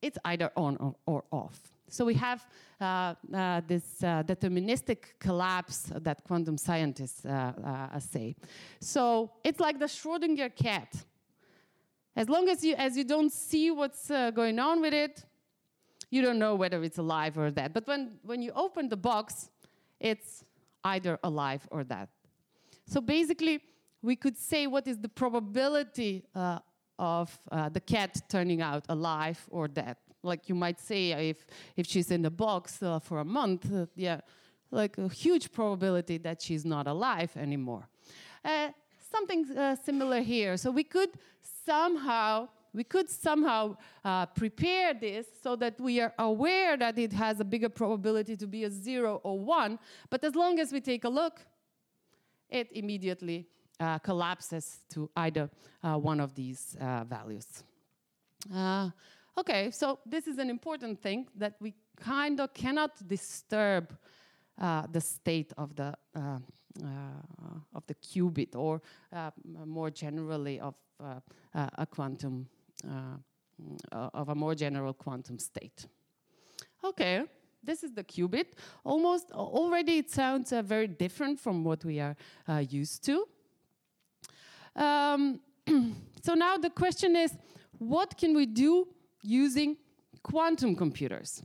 it's 0.02 0.18
either 0.24 0.50
on 0.56 0.76
or, 0.76 0.94
or 1.06 1.24
off. 1.32 1.75
So 1.88 2.04
we 2.04 2.14
have 2.14 2.46
uh, 2.80 3.14
uh, 3.32 3.60
this 3.66 4.02
uh, 4.02 4.22
deterministic 4.24 5.18
collapse 5.20 5.92
that 5.94 6.24
quantum 6.24 6.58
scientists 6.58 7.24
uh, 7.24 7.52
uh, 7.92 7.98
say. 8.00 8.34
So 8.80 9.30
it's 9.44 9.60
like 9.60 9.78
the 9.78 9.86
Schrodinger 9.86 10.54
cat. 10.54 10.92
As 12.16 12.28
long 12.28 12.48
as 12.48 12.64
you, 12.64 12.74
as 12.74 12.96
you 12.96 13.04
don't 13.04 13.32
see 13.32 13.70
what's 13.70 14.10
uh, 14.10 14.30
going 14.30 14.58
on 14.58 14.80
with 14.80 14.94
it, 14.94 15.24
you 16.10 16.22
don't 16.22 16.38
know 16.38 16.54
whether 16.54 16.82
it's 16.82 16.98
alive 16.98 17.38
or 17.38 17.50
dead. 17.50 17.72
But 17.72 17.86
when, 17.86 18.18
when 18.22 18.42
you 18.42 18.52
open 18.54 18.88
the 18.88 18.96
box, 18.96 19.50
it's 20.00 20.44
either 20.84 21.18
alive 21.22 21.66
or 21.70 21.84
dead. 21.84 22.08
So 22.86 23.00
basically, 23.00 23.60
we 24.02 24.16
could 24.16 24.36
say 24.36 24.66
what 24.66 24.86
is 24.86 24.98
the 24.98 25.08
probability 25.08 26.24
of 26.98 27.38
the 27.72 27.80
cat 27.80 28.22
turning 28.28 28.62
out 28.62 28.84
alive 28.88 29.44
or 29.50 29.68
dead 29.68 29.96
like 30.26 30.48
you 30.48 30.54
might 30.54 30.80
say 30.80 31.30
if 31.30 31.46
if 31.76 31.86
she's 31.86 32.10
in 32.10 32.22
the 32.22 32.30
box 32.30 32.82
uh, 32.82 32.98
for 32.98 33.20
a 33.20 33.24
month 33.24 33.72
uh, 33.72 33.86
yeah 33.94 34.20
like 34.70 34.98
a 34.98 35.08
huge 35.08 35.52
probability 35.52 36.18
that 36.18 36.42
she's 36.42 36.64
not 36.64 36.86
alive 36.86 37.30
anymore. 37.36 37.88
Uh, 38.44 38.68
something 39.12 39.46
uh, 39.56 39.76
similar 39.76 40.20
here. 40.20 40.56
So 40.56 40.70
we 40.70 40.84
could 40.84 41.10
somehow 41.64 42.48
we 42.74 42.84
could 42.84 43.08
somehow 43.08 43.74
uh, 44.04 44.26
prepare 44.26 44.92
this 44.92 45.26
so 45.42 45.56
that 45.56 45.80
we 45.80 45.98
are 45.98 46.12
aware 46.18 46.76
that 46.76 46.98
it 46.98 47.10
has 47.10 47.40
a 47.40 47.44
bigger 47.44 47.70
probability 47.70 48.36
to 48.36 48.46
be 48.46 48.64
a 48.64 48.70
zero 48.70 49.18
or 49.24 49.38
one 49.38 49.78
but 50.10 50.22
as 50.22 50.34
long 50.34 50.60
as 50.60 50.72
we 50.72 50.80
take 50.80 51.04
a 51.04 51.08
look 51.08 51.40
it 52.50 52.68
immediately 52.72 53.46
uh, 53.80 53.98
collapses 54.00 54.80
to 54.90 55.08
either 55.16 55.48
one 55.80 56.20
of 56.20 56.34
these 56.34 56.76
values 57.08 57.64
Okay, 59.38 59.70
so 59.70 59.98
this 60.06 60.26
is 60.26 60.38
an 60.38 60.48
important 60.48 61.02
thing 61.02 61.26
that 61.36 61.56
we 61.60 61.74
kind 61.96 62.40
of 62.40 62.54
cannot 62.54 63.06
disturb 63.06 63.94
uh, 64.58 64.86
the 64.90 65.00
state 65.00 65.52
of 65.58 65.76
the 65.76 65.94
uh, 66.14 66.38
uh, 66.82 66.88
of 67.74 67.86
the 67.86 67.94
qubit, 67.94 68.54
or 68.54 68.80
uh, 69.12 69.30
more 69.64 69.90
generally 69.90 70.60
of 70.60 70.74
uh, 71.02 71.20
uh, 71.54 71.68
a 71.78 71.86
quantum 71.86 72.46
of 73.92 74.28
a 74.28 74.34
more 74.34 74.54
general 74.54 74.94
quantum 74.94 75.38
state. 75.38 75.86
Okay, 76.84 77.24
this 77.62 77.82
is 77.82 77.92
the 77.92 78.04
qubit. 78.04 78.46
Almost 78.84 79.32
already, 79.32 79.98
it 79.98 80.10
sounds 80.10 80.52
very 80.64 80.86
different 80.86 81.40
from 81.40 81.64
what 81.64 81.84
we 81.84 82.00
are 82.00 82.16
used 82.62 83.04
to. 83.04 83.26
Um, 84.74 85.40
so 86.22 86.34
now 86.34 86.58
the 86.58 86.70
question 86.70 87.16
is, 87.16 87.36
what 87.78 88.16
can 88.16 88.34
we 88.34 88.46
do 88.46 88.88
using 89.26 89.76
quantum 90.22 90.74
computers. 90.74 91.42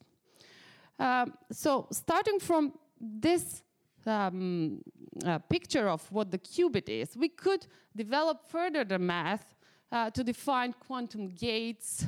Um, 1.00 1.34
so 1.52 1.88
starting 1.92 2.40
from 2.40 2.74
this 3.00 3.64
um, 4.06 4.82
uh, 5.26 5.40
picture 5.40 5.90
of 5.90 6.10
what 6.12 6.32
the 6.32 6.38
qubit 6.38 6.90
is, 6.90 7.18
we 7.18 7.30
could 7.30 7.66
develop 7.96 8.48
further 8.48 8.84
the 8.84 9.00
math 9.00 9.56
uh, 9.92 10.10
to 10.12 10.24
define 10.24 10.74
quantum 10.74 11.30
gates, 11.30 12.06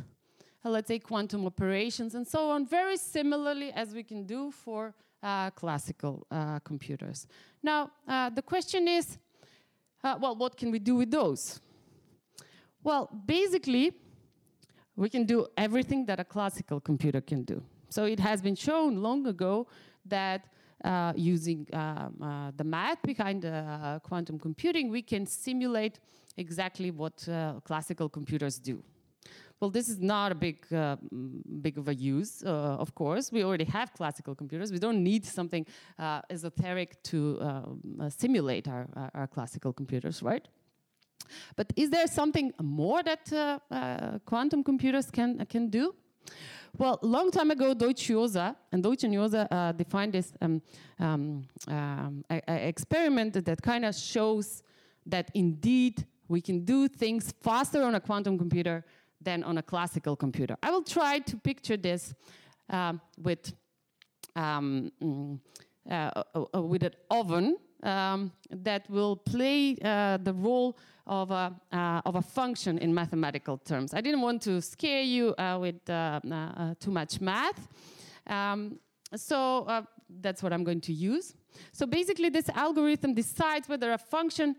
uh, 0.64 0.70
let's 0.70 0.88
say 0.88 1.00
quantum 1.00 1.46
operations, 1.46 2.16
and 2.16 2.28
so 2.28 2.50
on, 2.50 2.66
very 2.66 2.98
similarly 2.98 3.72
as 3.72 3.94
we 3.94 4.04
can 4.04 4.26
do 4.26 4.52
for 4.52 4.94
uh, 5.24 5.50
classical 5.52 6.26
uh, 6.32 6.60
computers. 6.60 7.28
Now, 7.62 7.92
uh, 8.08 8.30
the 8.30 8.42
question 8.42 8.88
is, 8.88 9.18
well, 10.04 10.36
what 10.36 10.58
can 10.58 10.70
we 10.70 10.80
do 10.80 10.96
with 10.96 11.12
those? 11.12 11.62
Well, 12.84 13.10
basically, 13.26 13.94
we 14.96 15.10
can 15.10 15.26
do 15.26 15.48
everything 15.58 16.06
that 16.06 16.20
a 16.20 16.24
classical 16.24 16.80
computer 16.80 17.22
can 17.22 17.44
do. 17.44 17.62
So 17.90 18.06
it 18.06 18.20
has 18.20 18.42
been 18.42 18.56
shown 18.56 18.98
long 18.98 19.28
ago 19.28 19.68
that 20.06 20.46
uh, 20.84 21.14
using 21.16 21.68
um, 21.74 22.16
uh, 22.22 22.52
the 22.58 22.64
math 22.64 23.02
behind 23.04 23.46
uh, 23.46 24.00
quantum 24.04 24.38
computing, 24.38 24.90
we 24.90 25.02
can 25.02 25.26
simulate 25.26 26.00
exactly 26.38 26.92
what 26.92 27.28
uh, 27.30 27.60
classical 27.64 28.10
computers 28.10 28.60
do. 28.60 28.84
Well, 29.60 29.70
this 29.70 29.88
is 29.88 30.00
not 30.00 30.34
a 30.34 30.36
big, 30.36 30.58
uh, 30.74 30.98
big 31.62 31.78
of 31.78 31.88
a 31.88 31.96
use, 31.96 32.44
uh, 32.44 32.50
of 32.50 32.94
course. 32.96 33.32
We 33.32 33.46
already 33.46 33.64
have 33.66 33.94
classical 33.94 34.36
computers. 34.36 34.74
We 34.74 34.80
don't 34.80 35.02
need 35.02 35.26
something 35.26 35.66
esoteric 36.30 37.02
to 37.04 37.40
um, 37.40 38.10
simulate 38.10 38.68
our, 38.68 38.88
our 39.14 39.28
classical 39.28 39.72
computers, 39.72 40.22
right? 40.22 40.46
But 41.56 41.74
is 41.76 41.90
there 41.90 42.08
something 42.08 42.54
more 42.62 43.04
that 43.04 43.32
uh, 43.32 43.60
uh, 43.72 44.20
quantum 44.26 44.64
computers 44.64 45.10
can, 45.12 45.46
can 45.46 45.70
do? 45.70 45.94
Well, 46.78 46.98
long 47.04 47.30
time 47.30 47.52
ago, 47.52 47.74
Deutsch 47.76 48.08
Jozsa 48.08 48.56
and 48.72 48.82
Deutsch 48.82 49.04
Jozsa 49.04 49.48
uh, 49.52 49.72
defined 49.74 50.14
this 50.14 50.34
um, 50.42 50.62
um, 51.00 51.46
um, 51.68 52.26
a, 52.32 52.42
a 52.48 52.68
experiment 52.68 53.46
that 53.46 53.62
kind 53.62 53.86
of 53.86 53.94
shows 53.96 54.64
that 55.06 55.30
indeed 55.36 56.06
we 56.28 56.42
can 56.42 56.66
do 56.66 56.88
things 56.88 57.34
faster 57.42 57.84
on 57.84 57.94
a 57.94 58.00
quantum 58.00 58.38
computer 58.38 58.84
than 59.22 59.44
on 59.44 59.58
a 59.60 59.62
classical 59.62 60.16
computer. 60.16 60.58
I 60.64 60.72
will 60.72 60.84
try 60.84 61.20
to 61.20 61.38
picture 61.38 61.78
this 61.78 62.14
um, 62.70 63.00
with 63.22 63.54
um, 64.36 64.92
mm, 65.02 65.40
uh, 65.90 66.24
uh, 66.56 66.62
with 66.62 66.84
an 66.84 66.94
oven 67.12 67.58
um, 67.84 68.32
that 68.50 68.89
will 68.89 69.15
play 69.15 69.78
uh, 69.84 70.17
the 70.17 70.34
role 70.34 70.78
of 71.06 71.32
a, 71.32 71.54
uh, 71.72 72.02
of 72.06 72.15
a 72.15 72.22
function 72.22 72.78
in 72.78 72.93
mathematical 72.93 73.58
terms. 73.58 73.93
I 73.93 74.02
didn't 74.02 74.22
want 74.22 74.41
to 74.43 74.62
scare 74.62 75.02
you 75.02 75.36
uh, 75.36 75.58
with 75.60 75.89
uh, 75.89 76.19
uh, 76.32 76.76
too 76.80 76.91
much 76.91 77.19
math. 77.19 77.67
Um, 78.28 78.80
so 79.15 79.65
uh, 79.65 79.82
that's 80.22 80.41
what 80.41 80.54
I'm 80.54 80.63
going 80.63 80.82
to 80.82 80.93
use. 80.93 81.36
So 81.72 81.86
basically, 81.86 82.30
this 82.30 82.50
algorithm 82.50 83.13
decides 83.13 83.67
whether 83.67 83.91
a 83.91 83.98
function 83.98 84.56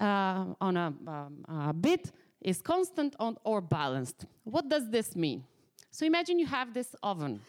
on 0.00 0.76
a, 0.76 0.92
um, 1.06 1.44
a, 1.48 1.72
bit 1.72 2.12
is 2.42 2.60
constant 2.60 3.16
on, 3.18 3.38
or 3.44 3.62
balanced. 3.62 4.26
What 4.44 4.68
does 4.68 4.90
this 4.90 5.16
mean? 5.16 5.44
So 5.90 6.04
imagine 6.04 6.38
you 6.38 6.46
have 6.46 6.74
this 6.74 6.94
oven 7.02 7.40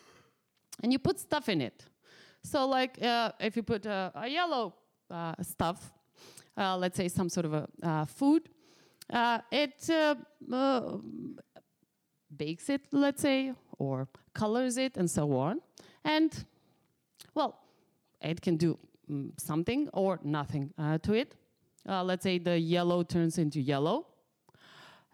and 0.82 0.94
you 0.94 1.00
put 1.00 1.20
stuff 1.20 1.50
in 1.50 1.62
it. 1.62 1.84
So, 2.44 2.66
like, 2.66 3.02
uh, 3.02 3.32
if 3.42 3.58
you 3.58 3.64
put 3.64 3.86
a, 3.86 4.12
yellow 4.28 4.68
uh, 4.68 4.87
stuff, 5.42 5.92
uh, 6.58 6.78
let's 6.78 6.98
say 6.98 7.08
some 7.08 7.30
sort 7.30 7.46
of 7.46 7.54
a 7.54 7.68
uh, 7.84 8.06
food, 8.06 8.50
uh, 9.12 9.40
it 9.52 9.90
uh, 9.90 10.16
uh, 10.52 10.98
bakes 12.36 12.70
it, 12.70 12.82
let's 12.92 13.22
say, 13.22 13.54
or 13.78 14.08
colors 14.34 14.78
it, 14.78 14.98
and 14.98 15.10
so 15.10 15.34
on. 15.34 15.62
And, 16.04 16.46
well, 17.34 17.60
it 18.22 18.42
can 18.42 18.58
do 18.58 18.78
mm, 19.10 19.32
something 19.40 19.90
or 19.94 20.20
nothing 20.24 20.74
uh, 20.78 20.98
to 21.00 21.14
it. 21.14 21.36
Uh, 21.88 22.04
let's 22.04 22.24
say 22.24 22.38
the 22.38 22.60
yellow 22.60 23.04
turns 23.04 23.38
into 23.38 23.62
yellow. 23.62 24.08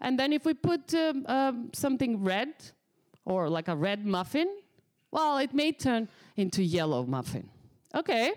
And 0.00 0.18
then 0.18 0.32
if 0.32 0.44
we 0.44 0.54
put 0.54 0.92
um, 0.94 1.24
um, 1.26 1.70
something 1.72 2.22
red, 2.22 2.54
or 3.24 3.48
like 3.48 3.68
a 3.68 3.76
red 3.76 4.04
muffin, 4.04 4.48
well, 5.10 5.38
it 5.38 5.54
may 5.54 5.72
turn 5.72 6.08
into 6.36 6.62
yellow 6.62 7.06
muffin. 7.06 7.48
Okay, 7.94 8.32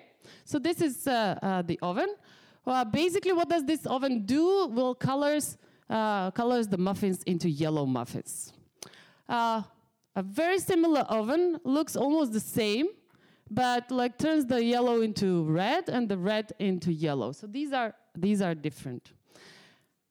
so 0.46 0.60
this 0.60 0.82
is 0.82 1.08
uh, 1.08 1.38
uh, 1.42 1.62
the 1.62 1.80
oven. 1.82 2.16
Well, 2.66 2.84
basically, 2.86 3.34
what 3.34 3.50
does 3.50 3.64
this 3.64 3.86
oven 3.86 4.26
do? 4.26 4.68
Well, 4.68 4.96
colors 4.96 5.58
uh, 5.90 6.32
colors 6.32 6.68
the 6.68 6.78
muffins 6.78 7.24
into 7.24 7.50
yellow 7.50 7.86
muffins. 7.86 8.54
A 10.18 10.24
very 10.24 10.58
similar 10.58 11.02
oven 11.02 11.60
looks 11.64 11.96
almost 11.96 12.34
the 12.34 12.40
same, 12.40 12.88
but 13.52 13.92
like 13.92 14.18
turns 14.18 14.48
the 14.48 14.64
yellow 14.64 15.02
into 15.02 15.44
red 15.44 15.90
and 15.90 16.10
the 16.10 16.18
red 16.18 16.54
into 16.58 16.92
yellow. 16.92 17.32
So 17.34 17.46
these 17.46 17.72
are 17.72 17.94
these 18.16 18.42
are 18.42 18.56
different. 18.56 19.12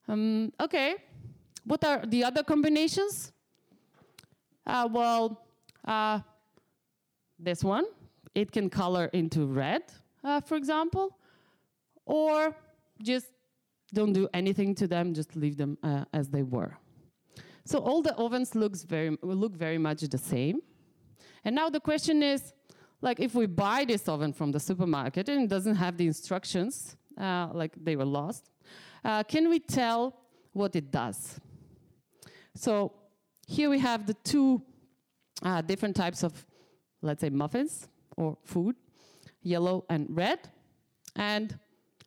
Um, 0.07 0.53
okay, 0.61 0.95
what 1.65 1.83
are 1.83 2.05
the 2.05 2.23
other 2.23 2.41
combinations? 2.41 3.33
Uh, 4.65 4.87
well, 4.89 5.43
uh, 5.83 6.21
this 7.37 7.61
one, 7.61 7.83
it 8.33 8.53
can 8.53 8.69
color 8.69 9.07
into 9.11 9.45
red, 9.45 9.83
uh, 10.23 10.41
for 10.41 10.55
example, 10.55 11.17
or 12.05 12.55
just 13.01 13.27
don't 13.93 14.13
do 14.13 14.27
anything 14.33 14.75
to 14.75 14.87
them, 14.87 15.13
just 15.13 15.35
leave 15.35 15.57
them 15.57 15.77
uh, 15.83 16.05
as 16.13 16.29
they 16.29 16.43
were. 16.43 16.77
So 17.65 17.79
all 17.79 18.01
the 18.01 18.15
ovens 18.15 18.55
looks 18.55 18.83
very, 18.83 19.17
look 19.21 19.53
very 19.53 19.77
much 19.77 20.01
the 20.01 20.17
same. 20.17 20.61
And 21.43 21.55
now 21.55 21.69
the 21.69 21.79
question 21.79 22.23
is, 22.23 22.53
like 23.01 23.19
if 23.19 23.35
we 23.35 23.45
buy 23.45 23.85
this 23.85 24.07
oven 24.07 24.33
from 24.33 24.51
the 24.51 24.59
supermarket 24.59 25.29
and 25.29 25.43
it 25.43 25.49
doesn't 25.49 25.75
have 25.75 25.97
the 25.97 26.07
instructions, 26.07 26.97
uh, 27.19 27.49
like 27.53 27.73
they 27.81 27.95
were 27.95 28.05
lost, 28.05 28.49
uh, 29.03 29.23
can 29.23 29.49
we 29.49 29.59
tell 29.59 30.15
what 30.53 30.75
it 30.75 30.91
does? 30.91 31.39
So 32.55 32.93
here 33.47 33.69
we 33.69 33.79
have 33.79 34.07
the 34.07 34.15
two 34.23 34.61
uh, 35.43 35.61
different 35.61 35.95
types 35.95 36.23
of, 36.23 36.45
let's 37.01 37.21
say, 37.21 37.29
muffins 37.29 37.87
or 38.15 38.37
food, 38.43 38.75
yellow 39.47 39.85
and 39.89 40.05
red. 40.09 40.39
And 41.15 41.57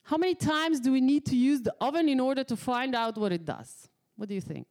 how 0.03 0.17
many 0.17 0.35
times 0.35 0.81
do 0.81 0.93
we 0.93 1.01
need 1.01 1.25
to 1.27 1.37
use 1.37 1.63
the 1.63 1.75
oven 1.81 2.09
in 2.09 2.21
order 2.21 2.45
to 2.45 2.57
find 2.57 2.95
out 2.95 3.17
what 3.17 3.33
it 3.33 3.45
does? 3.45 3.89
What 4.17 4.29
do 4.29 4.35
you 4.35 4.41
think? 4.41 4.67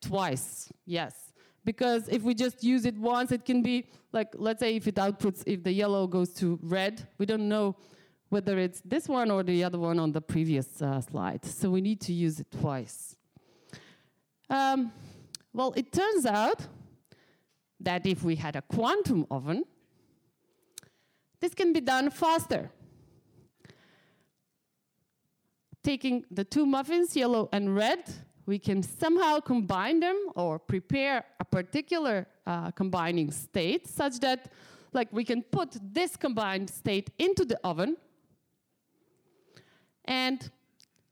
Twice, 0.00 0.72
yes. 0.86 1.14
Because 1.64 2.08
if 2.08 2.22
we 2.22 2.34
just 2.34 2.64
use 2.64 2.86
it 2.86 2.96
once, 2.96 3.32
it 3.32 3.44
can 3.44 3.62
be 3.62 3.86
like, 4.12 4.28
let's 4.34 4.60
say 4.60 4.76
if 4.76 4.86
it 4.86 4.94
outputs, 4.94 5.42
if 5.46 5.62
the 5.62 5.72
yellow 5.72 6.06
goes 6.06 6.30
to 6.34 6.58
red, 6.62 7.06
we 7.18 7.26
don't 7.26 7.48
know 7.48 7.76
whether 8.30 8.58
it's 8.58 8.80
this 8.84 9.08
one 9.08 9.30
or 9.30 9.42
the 9.42 9.64
other 9.64 9.78
one 9.78 9.98
on 9.98 10.12
the 10.12 10.20
previous 10.20 10.80
uh, 10.80 11.00
slide. 11.00 11.44
So 11.44 11.70
we 11.70 11.80
need 11.80 12.00
to 12.02 12.12
use 12.12 12.40
it 12.40 12.46
twice. 12.60 13.16
Um, 14.48 14.92
well, 15.52 15.72
it 15.76 15.92
turns 15.92 16.24
out 16.24 16.66
that 17.80 18.06
if 18.06 18.22
we 18.24 18.36
had 18.36 18.56
a 18.56 18.62
quantum 18.62 19.26
oven, 19.30 19.64
this 21.40 21.54
can 21.54 21.72
be 21.72 21.80
done 21.80 22.10
faster. 22.10 22.70
Taking 25.84 26.24
the 26.30 26.44
two 26.44 26.66
muffins, 26.66 27.16
yellow 27.16 27.48
and 27.52 27.74
red, 27.74 28.02
we 28.46 28.58
can 28.58 28.82
somehow 28.82 29.40
combine 29.40 30.00
them 30.00 30.30
or 30.34 30.58
prepare 30.58 31.24
a 31.38 31.44
particular 31.44 32.26
uh, 32.46 32.70
combining 32.72 33.30
state 33.30 33.86
such 33.86 34.18
that 34.20 34.50
like 34.92 35.08
we 35.12 35.22
can 35.22 35.42
put 35.42 35.76
this 35.82 36.16
combined 36.16 36.68
state 36.68 37.10
into 37.18 37.44
the 37.44 37.58
oven 37.62 37.96
and 40.08 40.50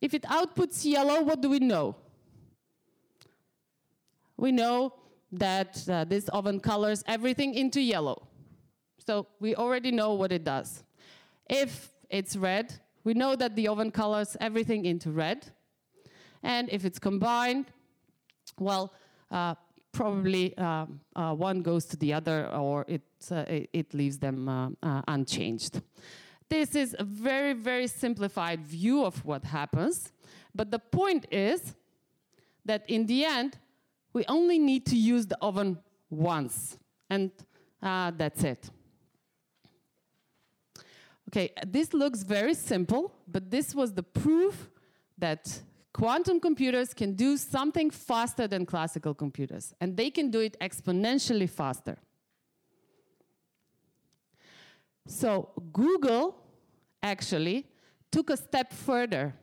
if 0.00 0.14
it 0.14 0.22
outputs 0.22 0.85
yellow, 0.85 1.22
what 1.22 1.40
do 1.40 1.50
we 1.50 1.59
know? 1.59 1.96
We 4.37 4.52
know 4.52 4.94
that 5.38 5.88
uh, 5.88 6.05
this 6.05 6.29
oven 6.29 6.61
colors 6.61 7.03
everything 7.07 7.55
into 7.55 7.81
yellow. 7.81 8.27
So 9.07 9.27
we 9.40 9.55
already 9.55 9.90
know 9.90 10.14
what 10.14 10.33
it 10.33 10.44
does. 10.44 10.83
If 11.49 11.90
it's 12.11 12.37
red, 12.37 12.75
we 13.05 13.14
know 13.14 13.37
that 13.37 13.55
the 13.55 13.68
oven 13.68 13.90
colors 13.90 14.37
everything 14.40 14.85
into 14.85 15.12
red. 15.12 15.46
And 16.42 16.68
if 16.70 16.85
it's 16.85 16.99
combined, 16.99 17.66
well, 18.59 18.92
uh, 19.31 19.55
probably 19.92 20.57
um, 20.59 21.01
uh, 21.14 21.35
one 21.35 21.62
goes 21.62 21.87
to 21.87 21.96
the 21.96 22.12
other 22.12 22.49
or 22.49 22.85
it, 22.88 23.03
uh, 23.31 23.44
it, 23.49 23.70
it, 23.72 23.94
leaves 23.94 24.18
them 24.18 24.49
uh, 24.49 24.70
uh, 24.83 25.03
unchanged. 25.09 25.81
This 26.49 26.75
is 26.75 26.94
a 26.99 27.05
very, 27.05 27.55
very 27.55 27.87
simplified 27.87 28.64
view 28.64 29.05
of 29.05 29.25
what 29.25 29.44
happens. 29.44 30.12
But 30.55 30.70
the 30.70 30.79
point 30.79 31.27
is 31.31 31.75
that 32.64 32.85
in 32.88 33.07
the 33.07 33.25
end, 33.25 33.59
we 34.16 34.24
only 34.29 34.59
need 34.59 34.87
to 34.87 34.96
use 34.96 35.26
the 35.26 35.37
oven 35.42 35.76
once. 36.09 36.79
And 37.11 37.31
uh, 37.83 38.12
that's 38.16 38.42
it. 38.44 38.70
Okay, 41.29 41.50
this 41.66 41.92
looks 41.92 42.22
very 42.22 42.55
simple, 42.55 43.12
but 43.29 43.50
this 43.50 43.74
was 43.74 43.92
the 43.92 44.02
proof 44.02 44.70
that 45.18 45.61
quantum 45.92 46.40
computers 46.40 46.94
can 46.94 47.12
do 47.12 47.37
something 47.37 47.90
faster 47.90 48.48
than 48.48 48.64
classical 48.64 49.12
computers, 49.12 49.74
and 49.83 49.94
they 49.98 50.11
can 50.11 50.31
do 50.31 50.40
it 50.40 50.57
exponentially 50.62 51.50
faster. 51.50 51.98
So 55.07 55.50
Google 55.74 56.37
actually 57.02 57.66
took 58.11 58.31
a 58.31 58.37
step 58.38 58.72
further 58.72 59.35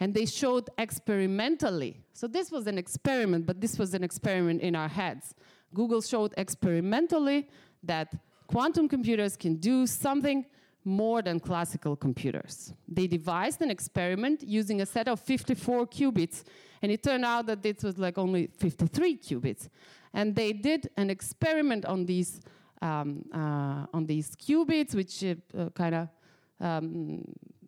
and 0.00 0.14
they 0.14 0.26
showed 0.26 0.68
experimentally. 0.78 2.00
So 2.12 2.26
this 2.26 2.50
was 2.50 2.66
an 2.66 2.78
experiment, 2.78 3.46
but 3.46 3.60
this 3.60 3.78
was 3.78 3.94
an 3.94 4.04
experiment 4.04 4.60
in 4.60 4.76
our 4.76 4.88
heads. 4.88 5.34
Google 5.74 6.00
showed 6.00 6.32
experimentally 6.36 7.48
that 7.82 8.14
quantum 8.46 8.88
computers 8.88 9.36
can 9.36 9.56
do 9.56 9.86
something 9.86 10.46
more 10.84 11.20
than 11.20 11.40
classical 11.40 11.96
computers. 11.96 12.72
They 12.86 13.08
devised 13.08 13.60
an 13.60 13.70
experiment 13.70 14.42
using 14.42 14.80
a 14.80 14.86
set 14.86 15.08
of 15.08 15.18
54 15.20 15.88
qubits, 15.88 16.44
and 16.80 16.92
it 16.92 17.02
turned 17.02 17.24
out 17.24 17.46
that 17.46 17.66
it 17.66 17.82
was 17.82 17.98
like 17.98 18.18
only 18.18 18.46
53 18.46 19.18
qubits. 19.18 19.68
And 20.14 20.34
they 20.34 20.52
did 20.52 20.88
an 20.96 21.10
experiment 21.10 21.84
on 21.84 22.06
these 22.06 22.40
um, 22.82 23.24
uh, 23.32 23.86
on 23.92 24.06
these 24.06 24.36
qubits, 24.36 24.94
which 24.94 25.24
uh, 25.24 25.70
kind 25.70 25.94
of 25.94 26.08
um, 26.60 27.24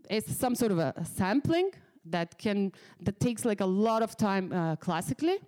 is 0.08 0.24
some 0.36 0.54
sort 0.54 0.72
of 0.72 0.78
a, 0.78 0.92
a, 0.96 1.04
sampling 1.04 1.70
that 2.10 2.38
can 2.38 2.72
that 3.00 3.20
takes 3.20 3.44
like 3.44 3.60
a 3.60 3.66
lot 3.66 4.02
of 4.02 4.16
time 4.16 4.52
uh, 4.52 4.76
classically, 4.76 5.38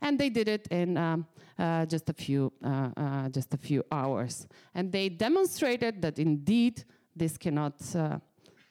and 0.00 0.18
they 0.18 0.30
did 0.30 0.48
it 0.48 0.66
in 0.68 0.96
um, 0.96 1.26
uh, 1.58 1.86
just 1.86 2.08
a 2.10 2.12
few 2.12 2.52
uh, 2.64 2.90
uh 2.96 3.28
just 3.28 3.54
a 3.54 3.56
few 3.56 3.82
hours, 3.90 4.46
and 4.74 4.92
they 4.92 5.08
demonstrated 5.08 6.02
that 6.02 6.18
indeed 6.18 6.84
this 7.14 7.36
cannot. 7.36 7.74
Uh, 7.94 8.18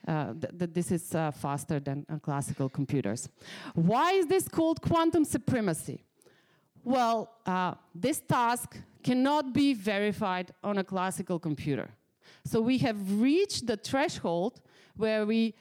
uh, 0.08 0.32
th 0.40 0.50
that 0.60 0.72
this 0.72 0.92
is 0.92 1.04
faster 1.42 1.80
than 1.80 2.06
classical 2.22 2.68
computers. 2.68 3.28
Why 3.74 4.12
is 4.20 4.26
this 4.26 4.48
called 4.48 4.78
quantum 4.80 5.24
supremacy? 5.24 5.98
Well, 6.84 7.28
this 7.92 8.20
task 8.20 8.68
cannot 9.02 9.52
be 9.52 9.74
verified 9.74 10.52
on 10.62 10.78
a 10.78 10.84
classical 10.84 11.38
computer. 11.40 11.88
So 12.44 12.60
we 12.60 12.78
have 12.78 13.20
reached 13.20 13.66
the 13.66 13.76
threshold 13.76 14.60
where 14.96 15.26
we 15.26 15.54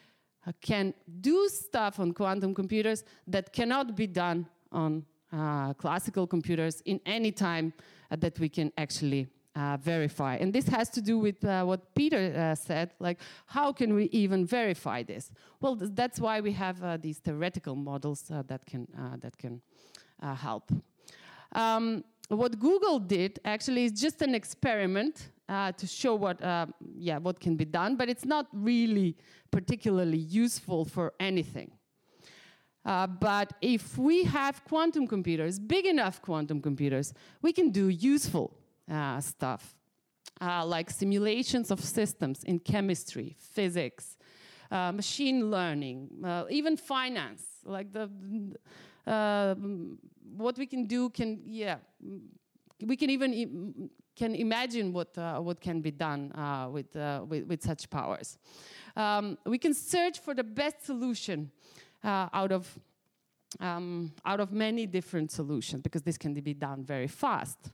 can 0.62 0.94
do 1.22 1.50
stuff 1.50 2.00
on 2.00 2.14
quantum 2.14 2.54
computers 2.54 3.04
that 3.28 3.54
cannot 3.54 3.96
be 3.96 4.08
done 4.08 4.48
on 4.72 5.06
uh, 5.34 5.74
classical 5.74 6.28
computers 6.28 6.82
in 6.86 7.00
any 7.06 7.32
time 7.32 7.74
uh, 8.12 8.16
that 8.16 8.40
we 8.40 8.48
can 8.48 8.72
actually 8.78 9.28
uh, 9.56 9.78
verify. 9.78 10.36
And 10.36 10.54
this 10.54 10.68
has 10.68 10.90
to 10.92 11.02
do 11.02 11.18
with 11.18 11.44
uh, 11.44 11.64
what 11.64 11.94
Peter 11.96 12.34
uh, 12.36 12.56
said, 12.56 12.92
like 13.00 13.20
how 13.46 13.74
can 13.74 13.94
we 13.94 14.06
even 14.12 14.46
verify 14.46 15.04
this? 15.04 15.32
Well, 15.62 15.76
th 15.76 15.92
that's 15.94 16.20
why 16.20 16.42
we 16.42 16.54
have 16.54 16.78
these 17.02 17.20
theoretical 17.20 17.76
models 17.76 18.22
that 18.30 18.62
can, 18.66 18.88
that 19.22 19.38
can 19.38 19.62
help. 20.22 20.72
Um, 21.52 22.04
what 22.30 22.60
Google 22.60 23.00
did 23.00 23.40
actually 23.44 23.86
is 23.86 23.92
just 23.92 24.22
an 24.22 24.36
experiment 24.36 25.32
uh, 25.48 25.72
to 25.74 25.88
show 25.88 26.16
what, 26.16 26.42
uh, 26.44 26.66
yeah, 26.98 27.18
what 27.18 27.40
can 27.40 27.56
be 27.56 27.66
done, 27.66 27.96
but 27.96 28.10
it's 28.10 28.26
not 28.26 28.48
really 28.52 29.16
particularly 29.52 30.18
useful 30.18 30.86
for 30.86 31.14
anything. 31.20 31.72
Uh, 32.86 33.08
but 33.08 33.54
if 33.62 33.98
we 33.98 34.24
have 34.24 34.64
quantum 34.66 35.08
computers, 35.08 35.60
big 35.60 35.86
enough 35.86 36.22
quantum 36.22 36.62
computers, 36.62 37.14
we 37.42 37.52
can 37.52 37.72
do 37.72 37.90
useful 37.90 38.58
uh, 38.92 39.20
stuff, 39.20 39.76
uh, 40.40 40.64
like 40.64 40.92
simulations 40.92 41.72
of 41.72 41.80
systems 41.80 42.44
in 42.44 42.60
chemistry, 42.60 43.36
physics, 43.40 44.18
uh, 44.70 44.92
machine 44.92 45.50
learning, 45.50 46.10
even 46.50 46.78
finance. 46.78 47.44
Like 47.66 47.92
the 47.92 48.10
what 50.38 50.58
we 50.58 50.66
can 50.66 50.86
do 50.86 51.10
can 51.10 51.42
yeah, 51.46 51.78
we 52.82 52.96
can 52.96 53.10
even 53.10 53.90
can 54.16 54.36
imagine 54.36 54.94
what 54.94 55.18
uh, 55.18 55.40
what 55.40 55.60
can 55.60 55.82
be 55.82 55.92
done 55.92 56.32
uh, 56.34 56.70
with, 56.72 56.96
uh, 56.96 57.24
with, 57.28 57.46
with 57.48 57.64
such 57.64 57.90
powers. 57.90 58.38
Um, 58.96 59.38
we 59.46 59.58
can 59.58 59.74
search 59.74 60.20
for 60.20 60.34
the 60.34 60.44
best 60.44 60.86
solution 60.86 61.52
out 62.04 62.52
of 62.52 62.80
um, 63.60 64.12
out 64.26 64.40
of 64.40 64.52
many 64.52 64.86
different 64.86 65.32
solutions 65.32 65.82
because 65.82 66.02
this 66.02 66.18
can 66.18 66.34
be 66.34 66.54
done 66.54 66.84
very 66.84 67.08
fast. 67.08 67.72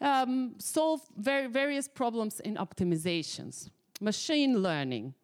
Um, 0.00 0.54
solve 0.58 1.00
very 1.16 1.46
various 1.46 1.88
problems 1.88 2.40
in 2.40 2.56
optimizations, 2.56 3.70
machine 4.00 4.62
learning, 4.62 5.14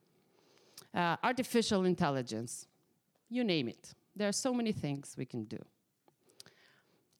uh, 0.94 1.16
artificial 1.22 1.84
intelligence, 1.84 2.66
you 3.28 3.44
name 3.44 3.68
it. 3.68 3.94
There 4.16 4.28
are 4.28 4.32
so 4.32 4.52
many 4.52 4.72
things 4.72 5.14
we 5.16 5.26
can 5.26 5.44
do. 5.44 5.58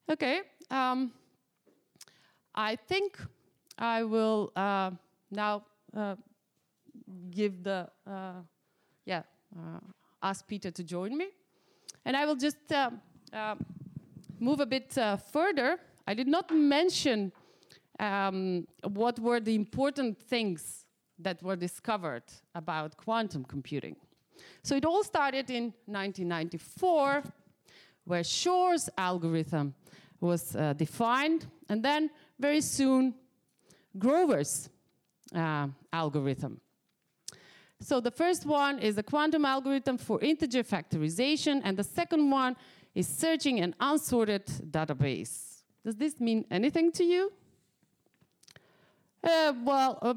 Okay, 0.09 0.41
um, 0.69 1.11
I 2.55 2.75
think 2.75 3.19
I 3.77 4.03
will 4.03 4.51
uh, 4.55 4.91
now 5.31 5.63
uh, 5.95 6.15
give 7.31 7.63
the, 7.63 7.89
uh, 8.05 8.33
yeah, 9.05 9.23
uh, 9.55 9.79
ask 10.21 10.47
Peter 10.47 10.71
to 10.71 10.83
join 10.83 11.17
me. 11.17 11.29
And 12.05 12.15
I 12.15 12.25
will 12.25 12.35
just 12.35 12.71
uh, 12.71 12.91
uh, 13.31 13.55
move 14.39 14.59
a 14.59 14.65
bit 14.65 14.93
further. 15.31 15.79
I 16.05 16.13
did 16.13 16.27
not 16.27 16.51
mention 16.53 17.31
um, 17.99 18.67
what 18.83 19.19
were 19.19 19.39
the 19.39 19.55
important 19.55 20.21
things 20.21 20.85
that 21.19 21.41
were 21.41 21.55
discovered 21.55 22.23
about 22.53 22.97
quantum 22.97 23.45
computing. 23.45 23.95
So 24.63 24.75
it 24.75 24.85
all 24.85 25.03
started 25.03 25.49
in 25.49 25.73
1994, 25.85 27.23
where 28.05 28.23
Shor's 28.23 28.89
algorithm 28.97 29.73
was 30.19 30.55
defined, 30.77 31.47
and 31.69 31.83
then 31.83 32.09
very 32.47 32.61
soon, 32.61 33.13
Grover's 33.97 34.69
uh, 35.33 35.67
algorithm. 35.91 36.59
So 37.79 38.01
the 38.01 38.11
first 38.11 38.45
one 38.45 38.79
is 38.79 38.97
a 38.97 39.03
quantum 39.03 39.45
algorithm 39.45 39.97
for 39.97 40.19
integer 40.21 40.63
factorization, 40.63 41.61
and 41.63 41.77
the 41.77 41.87
second 41.99 42.23
one 42.29 42.53
is 42.93 43.07
searching 43.07 43.55
an 43.65 43.73
unsorted 43.79 44.45
database. 44.77 45.33
Does 45.85 45.95
this 45.95 46.19
mean 46.19 46.45
anything 46.51 46.91
to 46.99 47.03
you? 47.13 47.31
Uh, 49.23 49.53
well, 49.63 49.91
uh, 50.01 50.13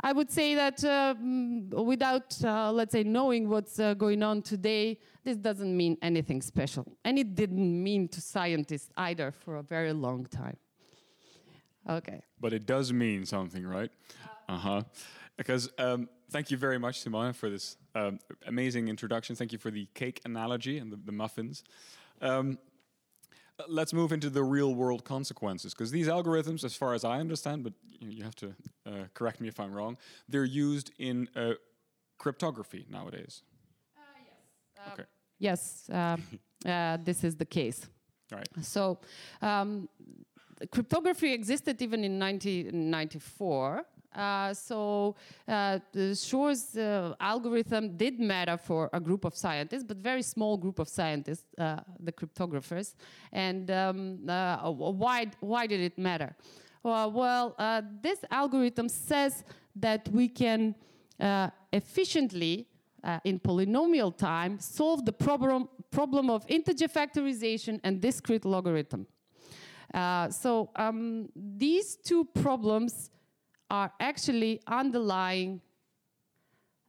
I 0.00 0.12
would 0.12 0.30
say 0.30 0.54
that 0.54 0.78
mm, 0.78 1.74
without, 1.92 2.28
uh, 2.44 2.70
let's 2.78 2.92
say, 2.92 3.02
knowing 3.02 3.48
what's 3.48 3.80
uh, 3.80 3.94
going 3.94 4.22
on 4.22 4.42
today, 4.42 4.98
this 5.24 5.36
doesn't 5.36 5.74
mean 5.82 5.96
anything 6.02 6.40
special. 6.40 6.84
And 7.04 7.18
it 7.18 7.34
didn't 7.34 7.82
mean 7.88 8.08
to 8.14 8.20
scientists 8.20 8.90
either 8.96 9.32
for 9.32 9.56
a 9.56 9.62
very 9.62 9.92
long 9.92 10.26
time. 10.26 10.58
Okay. 11.88 12.20
But 12.40 12.52
it 12.52 12.66
does 12.66 12.92
mean 12.92 13.26
something, 13.26 13.66
right? 13.66 13.90
Uh 14.48 14.58
huh. 14.58 14.82
Because 15.36 15.70
um, 15.78 16.08
thank 16.30 16.50
you 16.50 16.56
very 16.56 16.78
much, 16.78 17.04
Simona, 17.04 17.34
for 17.34 17.50
this 17.50 17.76
um, 17.94 18.18
amazing 18.46 18.88
introduction. 18.88 19.34
Thank 19.34 19.52
you 19.52 19.58
for 19.58 19.70
the 19.70 19.86
cake 19.94 20.20
analogy 20.24 20.78
and 20.78 20.92
the, 20.92 20.96
the 20.96 21.12
muffins. 21.12 21.64
Um, 22.20 22.58
let's 23.68 23.92
move 23.92 24.12
into 24.12 24.30
the 24.30 24.42
real 24.42 24.74
world 24.74 25.04
consequences 25.04 25.74
because 25.74 25.90
these 25.90 26.08
algorithms, 26.08 26.64
as 26.64 26.74
far 26.74 26.94
as 26.94 27.04
I 27.04 27.18
understand, 27.18 27.64
but 27.64 27.72
you 28.00 28.24
have 28.24 28.36
to 28.36 28.54
uh, 28.86 28.90
correct 29.14 29.40
me 29.40 29.48
if 29.48 29.58
I'm 29.58 29.72
wrong, 29.72 29.96
they're 30.28 30.44
used 30.44 30.90
in 30.98 31.28
uh, 31.36 31.52
cryptography 32.18 32.86
nowadays. 32.90 33.42
Uh, 33.96 34.00
yes. 34.24 34.86
Um, 34.86 34.92
okay. 34.92 35.04
Yes, 35.38 35.90
um, 35.90 36.22
uh, 36.64 36.98
this 37.02 37.24
is 37.24 37.36
the 37.36 37.44
case. 37.44 37.86
Right. 38.30 38.48
So, 38.62 38.98
um, 39.42 39.88
cryptography 40.70 41.32
existed 41.32 41.80
even 41.82 42.04
in 42.04 42.18
1994. 42.18 43.84
Uh, 44.14 44.52
so 44.52 45.16
uh, 45.48 45.78
Shor's 46.14 46.76
uh, 46.76 47.14
algorithm 47.18 47.96
did 47.96 48.20
matter 48.20 48.56
for 48.56 48.90
a 48.92 49.00
group 49.00 49.24
of 49.24 49.34
scientists, 49.34 49.84
but 49.84 49.96
very 49.96 50.22
small 50.22 50.56
group 50.56 50.78
of 50.78 50.88
scientists, 50.88 51.46
uh, 51.58 51.76
the 51.98 52.12
cryptographers. 52.12 52.94
And 53.32 53.70
um, 53.70 54.28
uh, 54.28 54.70
why 54.70 55.30
why 55.40 55.66
did 55.66 55.80
it 55.80 55.98
matter? 55.98 56.36
well, 56.84 57.54
this 58.02 58.18
algorithm 58.30 58.88
says 58.88 59.44
that 59.76 60.08
we 60.08 60.28
can 60.28 60.74
efficiently 61.72 62.66
in 63.24 63.38
polynomial 63.38 64.16
time 64.16 64.58
solve 64.58 65.04
the 65.04 65.12
problem 65.12 65.68
problem 65.90 66.28
of 66.28 66.44
integer 66.48 66.88
factorization 66.88 67.80
and 67.84 68.00
discrete 68.00 68.44
logarithm. 68.44 69.06
So 70.30 70.70
um, 70.76 71.28
these 71.34 71.96
two 71.96 72.24
problems 72.24 73.10
are 73.70 73.92
actually 74.00 74.60
underlying 74.66 75.60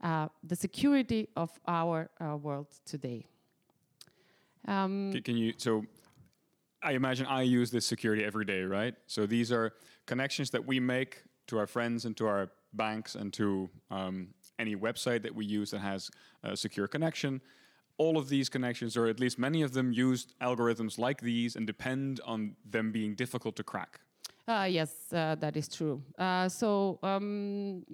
uh, 0.04 0.28
the 0.44 0.56
security 0.56 1.30
of 1.38 1.50
our 1.66 2.10
uh, 2.20 2.36
world 2.36 2.68
today. 2.86 3.26
Um, 4.68 5.14
can 5.24 5.38
you, 5.38 5.54
so 5.58 5.86
I 6.82 6.92
imagine 6.92 7.26
I 7.26 7.44
use 7.44 7.72
this 7.72 7.86
security 7.86 8.24
every 8.24 8.44
day, 8.44 8.64
right? 8.64 8.96
So 9.08 9.26
these 9.26 9.52
are 9.52 9.74
connections 10.06 10.50
that 10.52 10.66
we 10.66 10.80
make 10.80 11.24
to 11.48 11.58
our 11.58 11.68
friends 11.68 12.04
and 12.04 12.18
to 12.18 12.28
our 12.28 12.52
banks 12.74 13.16
and 13.16 13.32
to 13.34 13.70
um, 13.92 14.28
any 14.60 14.76
website 14.76 15.24
that 15.24 15.34
we 15.34 15.46
use 15.46 15.72
that 15.72 15.80
has 15.80 16.12
a 16.44 16.58
secure 16.58 16.88
connection. 16.88 17.42
All 17.98 18.18
of 18.18 18.30
these 18.30 18.50
connections, 18.50 18.98
or 18.98 19.08
at 19.08 19.20
least 19.20 19.38
many 19.38 19.62
of 19.62 19.74
them, 19.74 19.92
use 19.92 20.28
algorithms 20.42 20.98
like 20.98 21.22
these 21.22 21.56
and 21.56 21.68
depend 21.68 22.20
on 22.26 22.56
them 22.66 22.92
being 22.92 23.16
difficult 23.16 23.56
to 23.58 23.64
crack. 23.64 24.00
Uh, 24.46 24.68
yes, 24.70 24.92
uh, 25.14 25.36
that 25.36 25.56
is 25.56 25.70
true. 25.70 26.04
Uh, 26.18 26.50
so 26.50 27.00
um, 27.02 27.86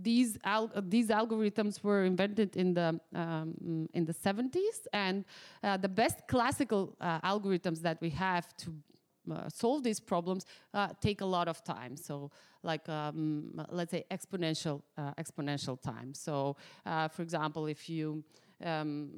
these 0.00 0.38
al 0.44 0.70
these 0.84 1.08
algorithms 1.08 1.82
were 1.82 2.04
invented 2.04 2.56
in 2.56 2.72
the 2.72 3.00
um, 3.16 3.88
in 3.94 4.04
the 4.04 4.14
70s, 4.14 4.86
and 4.92 5.24
uh, 5.64 5.76
the 5.76 5.88
best 5.88 6.20
classical 6.28 6.96
uh, 7.00 7.20
algorithms 7.22 7.82
that 7.82 8.00
we 8.00 8.10
have 8.10 8.56
to 8.58 8.72
uh, 9.32 9.48
solve 9.48 9.82
these 9.82 9.98
problems 9.98 10.46
take 11.00 11.20
a 11.20 11.26
lot 11.26 11.48
of 11.48 11.64
time. 11.64 11.96
So, 11.96 12.30
like 12.62 12.88
um, 12.88 13.60
let's 13.68 13.90
say 13.90 14.04
exponential 14.08 14.82
exponential 15.18 15.82
time. 15.82 16.14
So, 16.14 16.56
for 16.84 17.22
example, 17.22 17.66
if 17.66 17.88
you 17.88 18.22
um, 18.64 19.08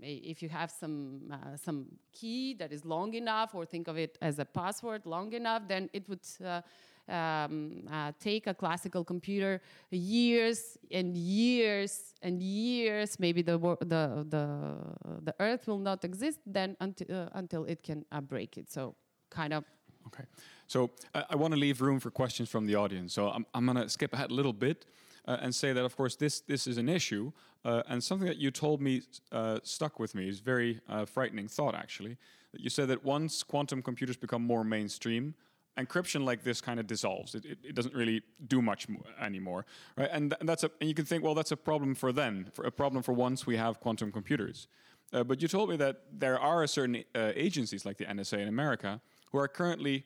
if 0.00 0.42
you 0.42 0.48
have 0.48 0.70
some 0.70 1.32
uh, 1.32 1.56
some 1.56 1.86
key 2.12 2.54
that 2.54 2.72
is 2.72 2.84
long 2.84 3.14
enough, 3.14 3.54
or 3.54 3.64
think 3.64 3.88
of 3.88 3.96
it 3.96 4.18
as 4.20 4.38
a 4.38 4.44
password 4.44 5.06
long 5.06 5.32
enough, 5.32 5.62
then 5.68 5.88
it 5.92 6.08
would 6.08 6.20
uh, 6.44 6.60
um, 7.08 7.82
uh, 7.90 8.12
take 8.20 8.46
a 8.46 8.54
classical 8.54 9.04
computer 9.04 9.60
years 9.90 10.78
and 10.90 11.16
years 11.16 12.14
and 12.22 12.42
years. 12.42 13.18
Maybe 13.18 13.42
the 13.42 13.58
the 13.80 14.26
the 14.28 14.76
the 15.22 15.34
Earth 15.40 15.66
will 15.66 15.78
not 15.78 16.04
exist 16.04 16.40
then 16.46 16.76
until 16.80 17.06
uh, 17.10 17.28
until 17.32 17.64
it 17.64 17.82
can 17.82 18.04
uh, 18.12 18.20
break 18.20 18.58
it. 18.58 18.70
So 18.70 18.94
kind 19.30 19.52
of. 19.52 19.64
Okay, 20.06 20.24
so 20.66 20.90
I 21.14 21.36
want 21.36 21.52
to 21.52 21.60
leave 21.60 21.82
room 21.82 22.00
for 22.00 22.10
questions 22.10 22.48
from 22.48 22.66
the 22.66 22.74
audience. 22.74 23.12
So 23.14 23.28
I'm 23.28 23.46
I'm 23.54 23.66
gonna 23.66 23.88
skip 23.88 24.12
ahead 24.12 24.30
a 24.30 24.34
little 24.34 24.52
bit 24.54 24.86
uh, 25.26 25.38
and 25.40 25.54
say 25.54 25.72
that, 25.72 25.84
of 25.84 25.96
course, 25.96 26.16
this 26.16 26.40
this 26.40 26.66
is 26.66 26.78
an 26.78 26.88
issue, 26.88 27.32
uh, 27.64 27.82
and 27.88 28.02
something 28.02 28.26
that 28.26 28.38
you 28.38 28.50
told 28.50 28.80
me 28.80 29.02
uh, 29.32 29.58
stuck 29.62 29.98
with 29.98 30.14
me 30.14 30.28
is 30.28 30.40
very 30.40 30.80
uh, 30.88 31.04
frightening 31.04 31.48
thought. 31.48 31.74
Actually, 31.74 32.16
that 32.52 32.60
you 32.60 32.70
said 32.70 32.88
that 32.88 33.04
once 33.04 33.42
quantum 33.42 33.82
computers 33.82 34.16
become 34.16 34.42
more 34.42 34.64
mainstream, 34.64 35.34
encryption 35.78 36.24
like 36.24 36.42
this 36.42 36.60
kind 36.60 36.80
of 36.80 36.86
dissolves. 36.86 37.34
It, 37.34 37.44
it, 37.44 37.58
it, 37.62 37.74
doesn't 37.74 37.94
really 37.94 38.22
do 38.46 38.60
much 38.60 38.86
anymore, 39.20 39.66
right? 39.96 40.08
And, 40.12 40.30
th- 40.30 40.40
and 40.40 40.48
that's 40.48 40.64
a 40.64 40.70
and 40.80 40.88
you 40.88 40.94
can 40.94 41.04
think, 41.04 41.24
well, 41.24 41.34
that's 41.34 41.52
a 41.52 41.56
problem 41.56 41.94
for 41.94 42.12
then, 42.12 42.48
for 42.52 42.64
a 42.64 42.70
problem 42.70 43.02
for 43.02 43.12
once 43.12 43.46
we 43.46 43.56
have 43.56 43.80
quantum 43.80 44.12
computers. 44.12 44.68
Uh, 45.12 45.24
but 45.24 45.42
you 45.42 45.48
told 45.48 45.70
me 45.70 45.76
that 45.76 46.02
there 46.12 46.38
are 46.38 46.66
certain 46.66 47.04
uh, 47.14 47.32
agencies 47.34 47.84
like 47.84 47.96
the 47.96 48.04
NSA 48.04 48.38
in 48.38 48.48
America 48.48 49.00
who 49.32 49.38
are 49.38 49.48
currently 49.48 50.04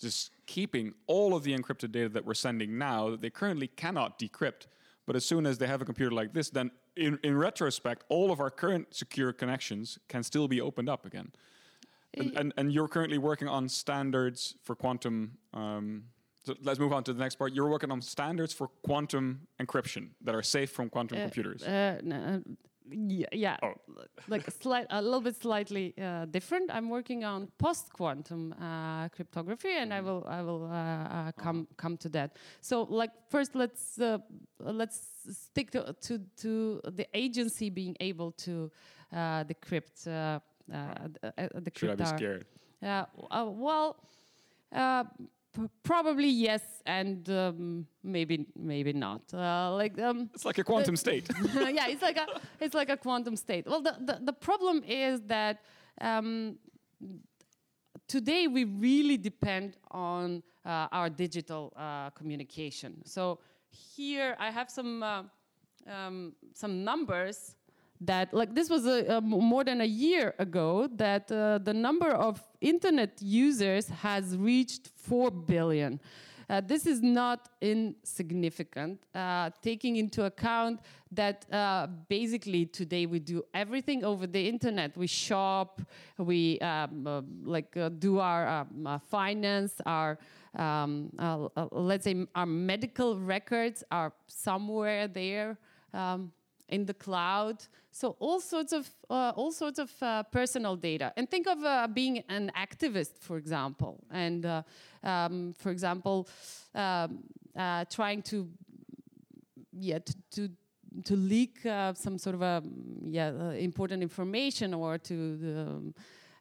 just 0.00 0.30
keeping 0.46 0.94
all 1.06 1.34
of 1.34 1.42
the 1.42 1.56
encrypted 1.56 1.92
data 1.92 2.08
that 2.08 2.24
we're 2.24 2.34
sending 2.34 2.78
now 2.78 3.10
that 3.10 3.20
they 3.20 3.30
currently 3.30 3.66
cannot 3.68 4.18
decrypt. 4.18 4.66
But 5.06 5.16
as 5.16 5.24
soon 5.24 5.46
as 5.46 5.58
they 5.58 5.66
have 5.66 5.80
a 5.80 5.84
computer 5.84 6.10
like 6.10 6.32
this, 6.32 6.50
then 6.50 6.70
in, 6.96 7.18
in 7.22 7.36
retrospect, 7.36 8.04
all 8.08 8.30
of 8.32 8.40
our 8.40 8.50
current 8.50 8.94
secure 8.94 9.32
connections 9.32 9.98
can 10.08 10.22
still 10.22 10.48
be 10.48 10.60
opened 10.60 10.88
up 10.88 11.06
again. 11.06 11.32
And, 12.14 12.36
and, 12.36 12.54
and 12.56 12.72
you're 12.72 12.88
currently 12.88 13.18
working 13.18 13.46
on 13.46 13.68
standards 13.68 14.54
for 14.62 14.74
quantum. 14.74 15.38
Um, 15.52 16.04
so 16.44 16.54
let's 16.62 16.78
move 16.78 16.92
on 16.92 17.04
to 17.04 17.12
the 17.12 17.18
next 17.18 17.34
part. 17.34 17.52
You're 17.52 17.68
working 17.68 17.90
on 17.90 18.00
standards 18.00 18.52
for 18.52 18.68
quantum 18.82 19.46
encryption 19.60 20.10
that 20.22 20.34
are 20.34 20.42
safe 20.42 20.70
from 20.70 20.88
quantum 20.88 21.18
uh, 21.18 21.22
computers. 21.22 21.62
Uh, 21.62 22.00
yeah, 22.90 23.26
yeah 23.32 23.56
Oh. 23.62 23.74
like 24.28 24.46
a, 24.48 24.50
slight, 24.50 24.86
a 24.90 25.00
little 25.02 25.20
bit 25.20 25.36
slightly 25.36 25.94
uh, 26.00 26.24
different. 26.26 26.70
I'm 26.70 26.88
working 26.88 27.24
on 27.24 27.48
post-quantum 27.58 28.54
uh, 28.60 29.08
cryptography, 29.08 29.72
and 29.76 29.92
I 29.92 30.00
will 30.00 30.24
I 30.28 30.42
will 30.42 30.64
uh, 30.64 30.74
uh, 30.74 31.32
come 31.32 31.66
come 31.76 31.96
to 31.98 32.08
that. 32.10 32.36
So, 32.60 32.82
like 32.82 33.10
first, 33.30 33.54
let's 33.54 33.98
uh, 34.00 34.18
let's 34.60 35.00
stick 35.30 35.70
to, 35.72 35.94
to 36.02 36.18
to 36.42 36.80
the 36.92 37.06
agency 37.14 37.70
being 37.70 37.96
able 38.00 38.32
to 38.32 38.70
uh, 39.12 39.44
decrypt 39.44 40.06
uh, 40.06 40.38
uh, 40.72 40.76
uh, 41.24 41.60
decrypt 41.60 41.78
Should 41.78 41.90
I 41.90 41.94
be 41.94 42.04
scared? 42.04 42.44
uh, 42.82 43.04
uh, 43.30 43.46
well, 43.50 43.96
uh, 44.72 45.04
probably 45.82 46.28
yes, 46.28 46.62
and 46.86 47.28
um, 47.30 47.86
maybe 48.02 48.46
maybe 48.56 48.92
not. 48.92 49.22
Uh, 49.32 49.72
like 49.74 49.98
um, 50.00 50.30
It's 50.34 50.44
like 50.44 50.58
a 50.58 50.64
quantum 50.64 50.96
state. 50.96 51.28
yeah, 51.54 51.88
it's 51.88 52.02
like 52.02 52.16
a 52.16 52.26
it's 52.60 52.74
like 52.74 52.88
a 52.90 52.96
quantum 52.96 53.36
state. 53.36 53.66
Well, 53.66 53.82
the 53.82 53.96
the, 54.00 54.20
the 54.22 54.32
problem 54.32 54.82
is 54.86 55.20
that 55.26 55.60
um, 56.00 56.58
today 58.08 58.46
we 58.46 58.64
really 58.64 59.16
depend 59.16 59.76
on 59.90 60.42
uh, 60.64 60.88
our 60.92 61.10
digital 61.10 61.72
uh, 61.76 62.10
communication. 62.10 63.02
So 63.04 63.40
here 63.70 64.36
I 64.38 64.50
have 64.50 64.70
some 64.70 65.02
uh, 65.02 65.22
um, 65.86 66.34
some 66.54 66.84
numbers 66.84 67.55
that 68.00 68.32
like 68.34 68.54
this 68.54 68.68
was 68.68 68.86
a, 68.86 69.16
a 69.16 69.20
more 69.20 69.64
than 69.64 69.80
a 69.80 69.86
year 69.86 70.34
ago 70.38 70.88
that 70.92 71.30
uh, 71.32 71.58
the 71.58 71.72
number 71.72 72.10
of 72.10 72.42
internet 72.60 73.12
users 73.20 73.88
has 73.88 74.36
reached 74.36 74.90
4 74.96 75.30
billion 75.30 76.00
uh, 76.48 76.60
this 76.60 76.86
is 76.86 77.02
not 77.02 77.48
insignificant, 77.60 79.00
uh, 79.14 79.50
taking 79.62 79.96
into 79.96 80.24
account 80.24 80.80
that 81.10 81.44
uh, 81.52 81.88
basically 82.08 82.66
today 82.66 83.04
we 83.06 83.18
do 83.18 83.42
everything 83.52 84.04
over 84.04 84.28
the 84.28 84.48
internet. 84.48 84.96
We 84.96 85.08
shop, 85.08 85.82
we 86.18 86.60
um, 86.60 87.06
uh, 87.06 87.22
like 87.42 87.76
uh, 87.76 87.88
do 87.88 88.20
our 88.20 88.46
um, 88.46 89.00
finance, 89.08 89.80
our 89.86 90.18
um, 90.54 91.10
let's 91.72 92.04
say 92.04 92.26
our 92.34 92.46
medical 92.46 93.18
records 93.18 93.82
are 93.90 94.12
somewhere 94.28 95.08
there. 95.08 95.58
Um, 95.92 96.32
in 96.68 96.86
the 96.86 96.94
cloud. 96.94 97.64
So 97.90 98.16
all 98.18 98.40
sorts 98.40 98.72
of 98.72 98.90
uh, 99.08 99.32
all 99.36 99.52
sorts 99.52 99.78
of 99.78 99.90
uh, 100.02 100.22
personal 100.24 100.76
data. 100.76 101.12
And 101.16 101.30
think 101.30 101.46
of 101.46 101.58
uh, 101.62 101.88
being 101.92 102.24
an 102.28 102.50
activist, 102.54 103.18
for 103.20 103.36
example, 103.36 104.04
and 104.10 104.44
uh, 104.44 104.62
um, 105.02 105.54
for 105.58 105.70
example, 105.70 106.28
um, 106.74 107.24
uh, 107.58 107.84
trying 107.90 108.22
to 108.22 108.48
yeah 109.72 109.98
to. 109.98 110.14
to 110.30 110.50
to 111.04 111.14
leak 111.14 111.66
uh, 111.66 111.92
some 111.92 112.16
sort 112.16 112.34
of 112.34 112.42
a 112.42 112.62
yeah 113.02 113.30
uh, 113.38 113.50
important 113.50 114.02
information 114.02 114.72
or 114.72 114.96
to 114.96 115.14
um, 115.44 115.94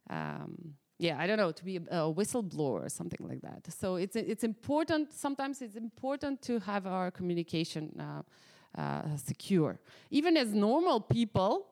um, 0.10 0.76
yeah 0.98 1.20
I 1.20 1.28
don't 1.28 1.38
know 1.38 1.52
to 1.52 1.66
be 1.66 1.76
a, 1.76 1.82
a 1.82 2.14
whistleblower 2.14 2.86
or 2.86 2.90
something 2.90 3.28
like 3.28 3.42
that. 3.42 3.68
So 3.74 3.98
it's 3.98 4.16
it's 4.16 4.46
important. 4.46 5.12
Sometimes 5.12 5.62
it's 5.62 5.76
important 5.76 6.42
to 6.44 6.60
have 6.60 6.88
our 6.88 7.12
communication 7.12 7.92
uh, 8.78 9.16
secure. 9.18 9.80
Even 10.10 10.38
as 10.38 10.54
normal 10.54 11.00
people, 11.02 11.68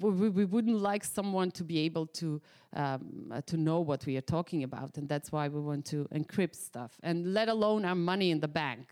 we, 0.00 0.28
we- 0.30 0.44
wouldn't 0.44 0.78
like 0.80 1.04
someone 1.04 1.50
to 1.50 1.64
be 1.64 1.78
able 1.80 2.06
to 2.06 2.40
um, 2.74 3.30
uh, 3.30 3.42
to 3.42 3.56
know 3.56 3.80
what 3.80 4.06
we 4.06 4.16
are 4.16 4.22
talking 4.22 4.62
about, 4.64 4.96
and 4.96 5.06
that's 5.08 5.30
why 5.30 5.48
we 5.48 5.60
want 5.60 5.84
to 5.86 6.08
encrypt 6.14 6.54
stuff. 6.56 6.98
And 7.02 7.34
let 7.34 7.48
alone 7.48 7.84
our 7.84 7.94
money 7.94 8.30
in 8.30 8.40
the 8.40 8.48
bank 8.48 8.88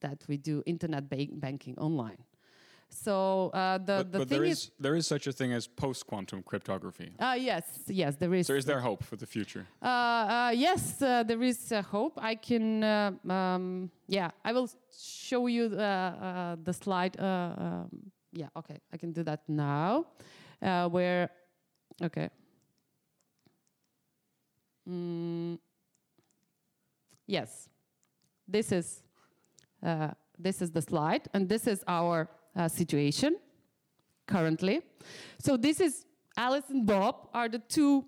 that 0.00 0.22
we 0.28 0.36
do 0.36 0.62
internet 0.66 1.08
ba- 1.08 1.28
banking 1.32 1.78
online. 1.78 2.18
So 2.92 3.50
uh, 3.54 3.78
the 3.78 3.84
but 3.84 4.12
the 4.12 4.18
but 4.18 4.28
thing 4.28 4.38
there 4.38 4.44
is, 4.44 4.58
is 4.58 4.70
there 4.78 4.94
is 4.94 5.06
such 5.06 5.26
a 5.26 5.32
thing 5.32 5.52
as 5.52 5.66
post 5.66 6.06
quantum 6.06 6.42
cryptography. 6.42 7.12
uh, 7.18 7.36
yes, 7.38 7.64
yes, 7.86 8.16
there 8.16 8.34
is. 8.34 8.46
So 8.46 8.54
is 8.54 8.66
there 8.66 8.80
hope 8.80 9.02
for 9.02 9.16
the 9.16 9.26
future? 9.26 9.66
Uh, 9.80 9.86
uh, 9.86 10.52
yes, 10.54 11.00
uh, 11.00 11.22
there 11.22 11.42
is 11.42 11.72
uh, 11.72 11.82
hope. 11.82 12.18
I 12.22 12.34
can, 12.34 12.84
uh, 12.84 13.12
um, 13.28 13.90
yeah, 14.08 14.30
I 14.44 14.52
will 14.52 14.68
show 14.94 15.46
you 15.46 15.70
the 15.70 16.72
slide. 16.72 17.18
Uh, 17.18 17.54
um, 17.56 18.12
yeah, 18.32 18.48
okay, 18.56 18.78
I 18.92 18.96
can 18.98 19.12
do 19.12 19.22
that 19.24 19.40
now. 19.48 20.06
Uh, 20.60 20.88
where, 20.88 21.30
okay. 22.02 22.28
Mm, 24.88 25.58
yes, 27.26 27.68
this 28.46 28.70
is 28.70 29.02
uh, 29.82 30.10
this 30.38 30.60
is 30.60 30.70
the 30.70 30.82
slide, 30.82 31.28
and 31.34 31.48
this 31.48 31.66
is 31.66 31.82
our 31.86 32.28
uh, 32.56 32.68
situation 32.68 33.36
currently. 34.26 34.82
So 35.38 35.56
this 35.56 35.80
is 35.80 36.04
Alice 36.36 36.64
and 36.70 36.86
Bob 36.86 37.28
are 37.34 37.48
the 37.48 37.58
two 37.58 38.04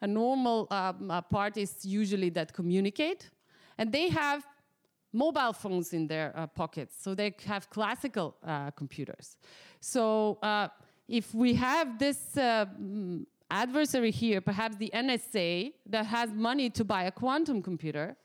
uh, 0.00 0.06
normal 0.06 0.66
um, 0.70 1.10
uh, 1.10 1.20
parties 1.22 1.84
usually 1.84 2.30
that 2.30 2.52
communicate, 2.52 3.30
and 3.76 3.92
they 3.92 4.08
have 4.08 4.46
mobile 5.12 5.52
phones 5.52 5.92
in 5.92 6.06
their 6.06 6.32
uh, 6.36 6.46
pockets. 6.46 6.96
So 7.00 7.14
they 7.14 7.34
have 7.46 7.70
classical 7.70 8.36
uh, 8.44 8.70
computers. 8.72 9.36
So 9.80 10.38
uh, 10.42 10.68
if 11.08 11.34
we 11.34 11.54
have 11.54 11.98
this 11.98 12.36
uh, 12.36 12.66
mm, 12.80 13.24
adversary 13.50 14.10
here, 14.10 14.40
perhaps 14.40 14.76
the 14.76 14.90
NSA, 14.94 15.72
that 15.86 16.06
has 16.06 16.30
money 16.30 16.68
to 16.70 16.84
buy 16.84 17.04
a 17.04 17.10
quantum 17.10 17.62
computer, 17.62 18.16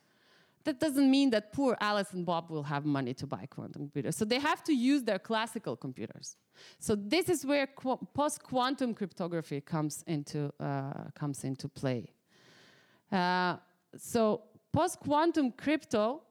that 0.65 0.79
doesn't 0.79 1.09
mean 1.09 1.29
that 1.31 1.51
poor 1.51 1.77
Alice 1.81 2.13
and 2.13 2.25
Bob 2.25 2.49
will 2.49 2.63
have 2.63 2.85
money 2.85 3.13
to 3.15 3.27
buy 3.27 3.45
quantum 3.49 3.81
computers. 3.81 4.15
So 4.15 4.25
they 4.25 4.39
have 4.39 4.63
to 4.63 4.73
use 4.73 5.03
their 5.03 5.19
classical 5.19 5.75
computers. 5.75 6.37
So 6.79 6.95
this 6.95 7.27
is 7.29 7.45
where 7.45 7.67
qu- 7.67 7.99
post-quantum 8.13 8.93
cryptography 8.93 9.59
comes 9.61 10.03
into 10.07 10.51
uh, 10.59 11.11
comes 11.15 11.43
into 11.43 11.67
play. 11.67 12.13
Uh, 13.11 13.57
so 13.97 14.43
post-quantum 14.71 15.51
crypto 15.51 16.21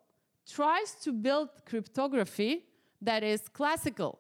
tries 0.46 0.94
to 1.02 1.12
build 1.12 1.48
cryptography 1.66 2.64
that 3.00 3.22
is 3.22 3.48
classical, 3.48 4.18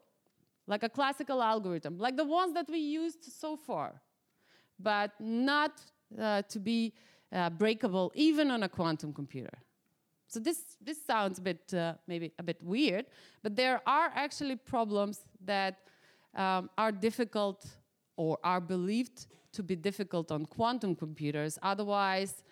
like 0.66 0.82
a 0.82 0.88
classical 0.88 1.42
algorithm, 1.42 1.98
like 1.98 2.16
the 2.16 2.24
ones 2.24 2.52
that 2.54 2.68
we 2.68 2.78
used 2.78 3.24
so 3.24 3.56
far, 3.56 4.00
but 4.78 5.12
not 5.20 5.80
uh, 6.20 6.42
to 6.42 6.58
be 6.60 6.92
uh, 7.32 7.48
breakable 7.50 8.12
even 8.14 8.50
on 8.50 8.62
a 8.62 8.68
quantum 8.68 9.12
computer. 9.12 9.58
So 10.32 10.40
this 10.40 10.78
this 10.80 10.98
sounds 11.04 11.38
a 11.38 11.42
bit 11.42 11.74
uh, 11.74 11.92
maybe 12.06 12.32
a 12.38 12.42
bit 12.42 12.62
weird, 12.62 13.04
but 13.42 13.54
there 13.54 13.82
are 13.86 14.10
actually 14.14 14.56
problems 14.56 15.26
that 15.44 15.74
um, 16.34 16.70
are 16.78 16.90
difficult 16.90 17.66
or 18.16 18.38
are 18.42 18.60
believed 18.60 19.26
to 19.52 19.62
be 19.62 19.76
difficult 19.76 20.32
on 20.32 20.46
quantum 20.46 20.96
computers. 20.96 21.58
Otherwise, 21.62 22.42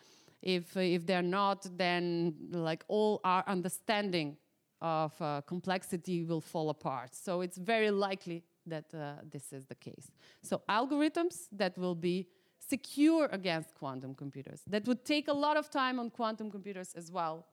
if 0.43 0.77
if 0.77 1.07
they're 1.07 1.31
not, 1.41 1.67
then 1.79 2.35
like 2.53 2.85
all 2.89 3.21
our 3.25 3.45
understanding 3.47 4.37
of 4.83 5.13
uh, 5.23 5.41
complexity 5.47 6.25
will 6.25 6.43
fall 6.43 6.69
apart. 6.69 7.15
So 7.15 7.41
it's 7.41 7.57
very 7.57 7.91
likely 7.91 8.45
that 8.67 8.93
uh, 8.95 9.23
this 9.31 9.55
is 9.55 9.65
the 9.65 9.75
case. 9.75 10.11
So 10.43 10.61
algorithms 10.69 11.49
that 11.53 11.79
will 11.79 11.95
be 11.95 12.29
secure 12.59 13.27
against 13.33 13.75
quantum 13.75 14.15
computers. 14.15 14.61
That 14.67 14.87
would 14.87 15.07
take 15.07 15.29
a 15.29 15.33
lot 15.33 15.57
of 15.57 15.71
time 15.71 15.99
on 15.99 16.11
quantum 16.11 16.51
computers 16.51 16.93
as 16.95 17.11
well 17.11 17.47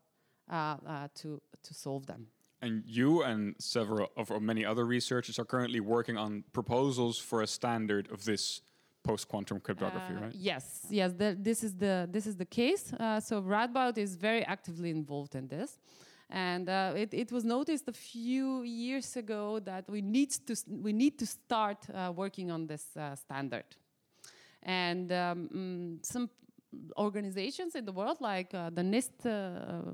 to, 0.50 1.42
to 1.64 1.74
solve 1.74 2.06
them. 2.06 2.28
And 2.62 2.84
you 2.86 3.24
and 3.24 3.56
several 3.60 4.10
of 4.16 4.32
or 4.32 4.40
many 4.40 4.66
other 4.66 4.86
researchers 4.86 5.38
are 5.40 5.46
currently 5.46 5.80
working 5.80 6.18
on 6.18 6.44
proposals 6.54 7.20
for 7.20 7.42
a 7.42 7.48
standard 7.48 8.10
of 8.12 8.24
this 8.24 8.62
post-quantum 9.04 9.60
cryptography, 9.60 10.14
Uh, 10.14 10.22
right? 10.22 10.36
Yes, 10.36 10.86
yes. 10.90 11.14
The, 11.14 11.38
this 11.40 11.64
is 11.64 11.76
the 11.76 12.08
this 12.12 12.26
is 12.26 12.36
the 12.36 12.46
case. 12.46 12.94
Uh, 12.94 13.20
so 13.20 13.42
Radboud 13.42 13.98
is 13.98 14.16
very 14.16 14.44
actively 14.44 14.90
involved 14.90 15.36
in 15.36 15.48
this, 15.48 15.80
and 16.30 16.68
uh, 16.68 17.04
it, 17.04 17.14
it 17.14 17.32
was 17.32 17.44
noticed 17.44 17.88
a 17.88 17.94
few 17.94 18.64
years 18.64 19.16
ago 19.18 19.60
that 19.60 19.88
we 19.90 20.02
need 20.02 20.32
to 20.48 20.54
we 20.68 20.94
need 20.94 21.18
to 21.20 21.26
start 21.26 21.78
uh, 21.90 22.12
working 22.16 22.52
on 22.52 22.68
this 22.68 22.86
uh, 22.98 23.16
standard, 23.16 23.66
and 24.64 25.12
um, 25.12 25.50
mm, 25.54 26.06
some 26.06 26.30
organizations 26.98 27.76
in 27.76 27.86
the 27.86 27.94
world 27.94 28.18
like 28.20 28.54
uh, 28.54 28.70
the 28.70 28.84
NIST 28.84 29.26
uh, 29.26 29.94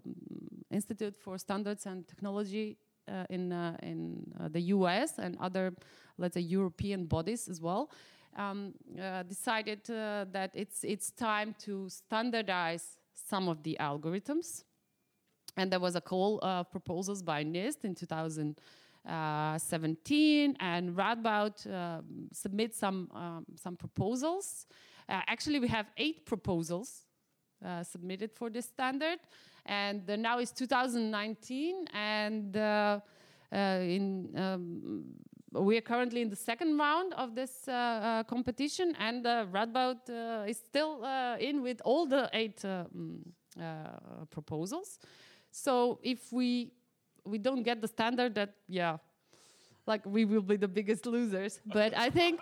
Institute 0.74 1.15
for 1.17 1.38
Standards 1.38 1.86
and 1.86 2.05
Technology 2.07 2.78
uh, 3.07 3.26
in 3.30 3.51
uh, 3.51 3.78
in 3.84 4.26
uh, 4.39 4.47
the 4.49 4.61
U.S. 4.76 5.19
and 5.19 5.38
other, 5.39 5.74
let's 6.17 6.34
say, 6.36 6.41
European 6.41 7.05
bodies 7.05 7.47
as 7.47 7.61
well, 7.61 7.91
um, 8.38 8.74
uh, 8.99 9.24
decided 9.24 9.89
uh, 9.89 10.26
that 10.32 10.51
it's 10.53 10.84
it's 10.84 11.09
time 11.11 11.55
to 11.59 11.88
standardize 11.89 12.99
some 13.13 13.47
of 13.49 13.63
the 13.63 13.78
algorithms, 13.80 14.63
and 15.57 15.71
there 15.71 15.80
was 15.80 15.95
a 15.95 16.01
call 16.01 16.39
of 16.41 16.69
proposals 16.71 17.21
by 17.21 17.43
NIST 17.43 17.86
in 17.86 17.93
2017, 17.95 20.57
and 20.59 20.95
Radboud 20.95 21.74
um, 21.74 22.30
submit 22.32 22.76
some 22.76 23.09
um, 23.13 23.45
some 23.55 23.76
proposals. 23.76 24.65
Uh, 25.09 25.21
actually, 25.28 25.59
we 25.59 25.67
have 25.67 25.88
eight 25.97 26.26
proposals 26.26 27.01
uh, 27.63 27.84
submitted 27.84 28.32
for 28.32 28.49
this 28.49 28.65
standard, 28.65 29.19
and 29.66 30.09
uh, 30.09 30.16
now 30.16 30.39
it's 30.39 30.51
2019, 30.51 31.88
and 31.93 32.57
uh, 32.57 32.99
uh, 33.51 33.57
in 33.82 34.30
um, 34.36 35.03
we 35.53 35.78
are 35.78 35.82
currently 35.82 36.22
in 36.22 36.30
the 36.30 36.36
second 36.36 36.78
round 36.78 37.14
of 37.14 37.36
this 37.36 37.68
uh, 37.68 37.72
uh, 37.72 38.24
competition, 38.24 38.95
and 38.99 39.26
uh, 39.26 39.45
Radboud 39.51 40.09
uh, 40.09 40.47
is 40.47 40.57
still 40.57 41.05
in 41.39 41.61
with 41.61 41.82
all 41.86 42.05
the 42.07 42.30
eight 42.34 42.61
mm, 42.61 43.20
proposals. 44.32 44.99
So 45.51 45.99
if 46.01 46.32
we 46.34 46.72
we 47.26 47.38
don't 47.38 47.64
get 47.64 47.82
the 47.82 47.88
standard, 47.88 48.34
that 48.36 48.55
yeah, 48.68 48.97
like 49.86 50.05
we 50.05 50.26
will 50.26 50.41
be 50.41 50.57
the 50.57 50.68
biggest 50.68 51.05
losers. 51.05 51.59
but 51.66 51.95
I 51.95 52.09
think, 52.09 52.41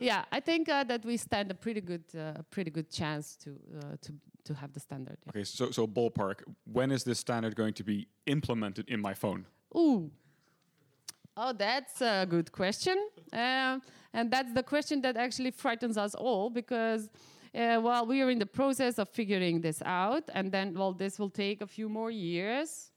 yeah, 0.00 0.24
I 0.32 0.40
think 0.40 0.66
that 0.66 1.04
we 1.04 1.16
stand 1.16 1.50
a 1.52 1.54
pretty 1.54 1.80
good 1.80 2.04
pretty 2.50 2.70
good 2.70 2.90
chance 2.90 3.36
to 3.36 3.56
to 4.02 4.12
to 4.48 4.54
have 4.54 4.72
the 4.72 4.80
standard. 4.80 5.18
yeah. 5.24 5.30
Okay, 5.30 5.44
so 5.44 5.70
so 5.70 5.86
ballpark. 5.86 6.38
When 6.76 6.90
is 6.96 7.02
this 7.04 7.18
standard 7.26 7.54
going 7.62 7.74
to 7.74 7.84
be 7.84 7.98
implemented 8.26 8.84
in 8.88 9.00
my 9.00 9.14
phone? 9.14 9.46
Ooh. 9.76 10.10
Oh, 11.40 11.52
that's 11.52 12.00
a 12.00 12.26
good 12.34 12.50
question. 12.50 12.98
Um, 13.32 13.80
and 14.12 14.30
that's 14.34 14.52
the 14.52 14.62
question 14.62 15.00
that 15.02 15.16
actually 15.16 15.52
frightens 15.52 15.96
us 15.96 16.14
all 16.16 16.50
because 16.50 17.08
uh, 17.54 17.78
while 17.78 18.04
we 18.06 18.22
are 18.22 18.30
in 18.30 18.38
the 18.38 18.52
process 18.60 18.98
of 18.98 19.08
figuring 19.08 19.60
this 19.60 19.80
out, 19.84 20.24
and 20.34 20.50
then, 20.50 20.74
well, 20.74 20.92
this 20.92 21.18
will 21.18 21.30
take 21.30 21.62
a 21.62 21.66
few 21.66 21.88
more 21.88 22.10
years. 22.10 22.90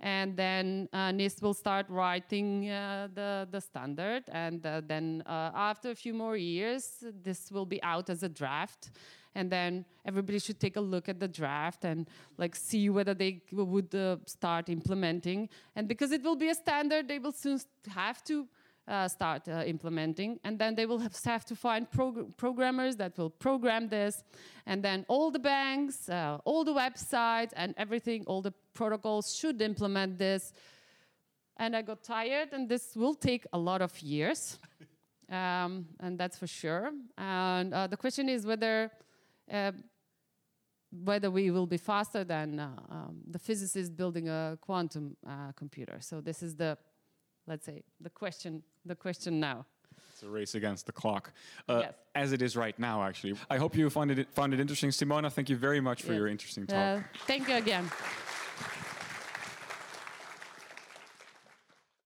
And 0.00 0.36
then 0.36 0.88
uh, 0.92 1.12
NIST 1.12 1.40
will 1.40 1.54
start 1.54 1.86
writing 1.88 2.68
uh, 2.68 3.08
the, 3.14 3.48
the 3.50 3.60
standard. 3.60 4.24
And 4.28 4.66
uh, 4.66 4.82
then 4.84 5.22
uh, 5.24 5.52
after 5.54 5.90
a 5.90 5.94
few 5.94 6.14
more 6.14 6.36
years, 6.36 7.04
this 7.22 7.52
will 7.52 7.64
be 7.64 7.82
out 7.82 8.10
as 8.10 8.22
a 8.22 8.28
draft 8.28 8.90
and 9.34 9.50
then 9.50 9.84
everybody 10.04 10.38
should 10.38 10.60
take 10.60 10.76
a 10.76 10.80
look 10.80 11.08
at 11.08 11.18
the 11.18 11.28
draft 11.28 11.84
and 11.84 12.08
like 12.38 12.54
see 12.54 12.88
whether 12.90 13.14
they 13.14 13.42
would 13.52 13.94
uh, 13.94 14.16
start 14.26 14.68
implementing. 14.68 15.48
And 15.74 15.88
because 15.88 16.12
it 16.12 16.22
will 16.22 16.36
be 16.36 16.48
a 16.48 16.54
standard 16.54 17.08
they 17.08 17.18
will 17.18 17.32
soon 17.32 17.60
have 17.88 18.22
to 18.24 18.46
uh, 18.86 19.08
start 19.08 19.48
uh, 19.48 19.62
implementing. 19.66 20.38
And 20.44 20.58
then 20.58 20.74
they 20.74 20.86
will 20.86 20.98
have, 20.98 21.16
have 21.24 21.44
to 21.46 21.56
find 21.56 21.90
prog- 21.90 22.36
programmers 22.36 22.96
that 22.96 23.16
will 23.16 23.30
program 23.30 23.88
this. 23.88 24.22
And 24.66 24.82
then 24.82 25.04
all 25.08 25.30
the 25.30 25.38
banks 25.38 26.08
uh, 26.08 26.38
all 26.44 26.64
the 26.64 26.74
websites 26.74 27.52
and 27.56 27.74
everything 27.76 28.24
all 28.26 28.42
the 28.42 28.52
protocols 28.74 29.34
should 29.34 29.60
implement 29.62 30.18
this. 30.18 30.52
And 31.56 31.76
i 31.76 31.82
got 31.82 32.02
tired 32.02 32.48
and 32.52 32.68
this 32.68 32.96
will 32.96 33.14
take 33.14 33.44
a 33.52 33.58
lot 33.58 33.82
of 33.82 34.00
years. 34.00 34.58
Um, 35.30 35.86
and 36.00 36.18
that's 36.18 36.38
for 36.38 36.46
sure. 36.46 36.92
And 37.16 37.72
uh, 37.72 37.86
the 37.86 37.96
question 37.96 38.28
is 38.28 38.46
whether 38.46 38.90
whether 41.02 41.30
we 41.30 41.50
will 41.50 41.66
be 41.66 41.76
faster 41.76 42.24
than 42.24 42.60
uh, 42.60 42.70
um, 42.88 43.16
the 43.30 43.38
physicist 43.38 43.96
building 43.96 44.28
a 44.28 44.56
quantum 44.60 45.16
uh, 45.26 45.52
computer. 45.56 45.96
So 46.00 46.20
this 46.20 46.42
is 46.42 46.54
the, 46.54 46.78
let's 47.46 47.66
say, 47.66 47.82
the 48.00 48.10
question. 48.10 48.62
The 48.86 48.94
question 48.94 49.40
now. 49.40 49.66
It's 50.12 50.22
a 50.22 50.28
race 50.28 50.54
against 50.54 50.86
the 50.86 50.92
clock, 50.92 51.32
uh, 51.68 51.80
Yes. 51.80 51.94
as 52.14 52.32
it 52.32 52.42
is 52.42 52.56
right 52.56 52.78
now. 52.78 53.02
Actually, 53.02 53.34
I 53.50 53.56
hope 53.58 53.76
you 53.76 53.90
find 53.90 54.10
it 54.10 54.28
found 54.32 54.54
it 54.54 54.60
interesting, 54.60 54.90
Simona. 54.90 55.32
Thank 55.32 55.48
you 55.48 55.56
very 55.56 55.80
much 55.80 56.02
for 56.02 56.12
Yes. 56.12 56.18
your 56.18 56.28
interesting 56.28 56.66
talk. 56.66 57.00
Uh, 57.00 57.02
thank 57.26 57.48
you 57.48 57.56
again. 57.56 57.90